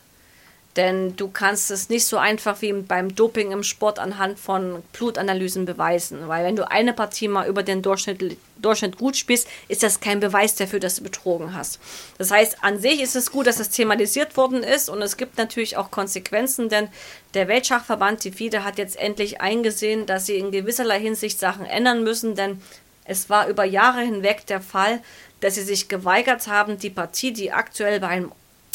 [0.76, 5.66] Denn du kannst es nicht so einfach wie beim Doping im Sport anhand von Blutanalysen
[5.66, 6.28] beweisen.
[6.28, 10.20] Weil wenn du eine Partie mal über den Durchschnitt, Durchschnitt gut spielst, ist das kein
[10.20, 11.78] Beweis dafür, dass du betrogen hast.
[12.16, 15.36] Das heißt, an sich ist es gut, dass es thematisiert worden ist und es gibt
[15.36, 16.88] natürlich auch Konsequenzen, denn
[17.34, 22.02] der Weltschachverband, die FIDE, hat jetzt endlich eingesehen, dass sie in gewisserlei Hinsicht Sachen ändern
[22.02, 22.62] müssen, denn
[23.04, 25.00] es war über Jahre hinweg der Fall,
[25.40, 28.32] dass sie sich geweigert haben, die Partie, die aktuell bei einem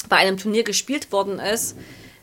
[0.10, 1.76] bei einem Turnier gespielt worden ist,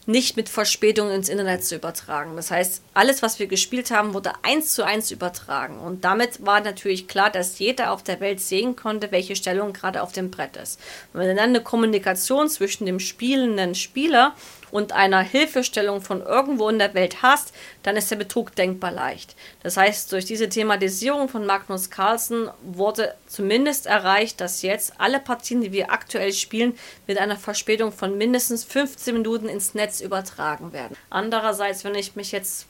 [0.07, 2.37] nicht mit Verspätung ins Internet zu übertragen.
[2.37, 5.79] Das heißt, alles, was wir gespielt haben, wurde eins zu eins übertragen.
[5.79, 10.03] Und damit war natürlich klar, dass jeder auf der Welt sehen konnte, welche Stellung gerade
[10.03, 10.79] auf dem Brett ist.
[11.13, 14.35] Und wenn dann eine Kommunikation zwischen dem spielenden Spieler
[14.75, 17.55] und einer Hilfestellung von irgendwo in der Welt hast,
[17.85, 19.37] dann ist der Betrug denkbar leicht.
[19.63, 25.61] Das heißt, durch diese Thematisierung von Magnus Carlsen wurde zumindest erreicht, dass jetzt alle Partien,
[25.61, 30.97] die wir aktuell spielen, mit einer Verspätung von mindestens 15 Minuten ins Netz übertragen werden.
[31.09, 32.67] Andererseits, wenn ich mich jetzt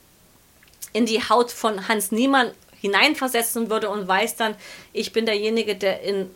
[0.93, 2.51] in die Haut von Hans Niemann
[2.81, 4.53] hineinversetzen würde und weiß dann,
[4.93, 6.29] ich bin derjenige, der in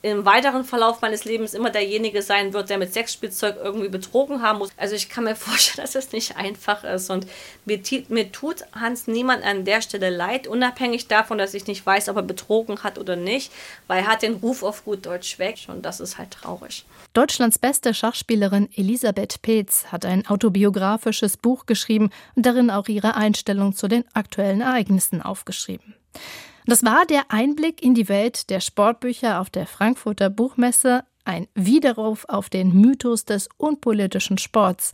[0.00, 4.58] im weiteren Verlauf meines Lebens immer derjenige sein wird, der mit Sexspielzeug irgendwie betrogen haben
[4.58, 4.70] muss.
[4.76, 7.10] Also ich kann mir vorstellen, dass es nicht einfach ist.
[7.10, 7.26] Und
[7.64, 12.08] mir, mir tut Hans niemand an der Stelle leid, unabhängig davon, dass ich nicht weiß,
[12.10, 13.50] ob er betrogen hat oder nicht,
[13.88, 16.84] weil er hat den Ruf auf gut Deutsch weg und das ist halt traurig.
[17.12, 23.74] Deutschlands beste Schachspielerin Elisabeth Peetz hat ein autobiografisches Buch geschrieben und darin auch ihre Einstellung
[23.74, 25.94] zu den aktuellen Ereignissen aufgeschrieben.
[26.68, 32.26] Das war der Einblick in die Welt der Sportbücher auf der Frankfurter Buchmesse, ein Widerruf
[32.28, 34.92] auf den Mythos des unpolitischen Sports.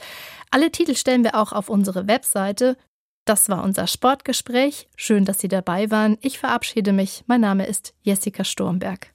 [0.52, 2.76] Alle Titel stellen wir auch auf unsere Webseite.
[3.24, 4.86] Das war unser Sportgespräch.
[4.94, 6.16] Schön, dass Sie dabei waren.
[6.20, 7.24] Ich verabschiede mich.
[7.26, 9.13] Mein Name ist Jessica Sturmberg.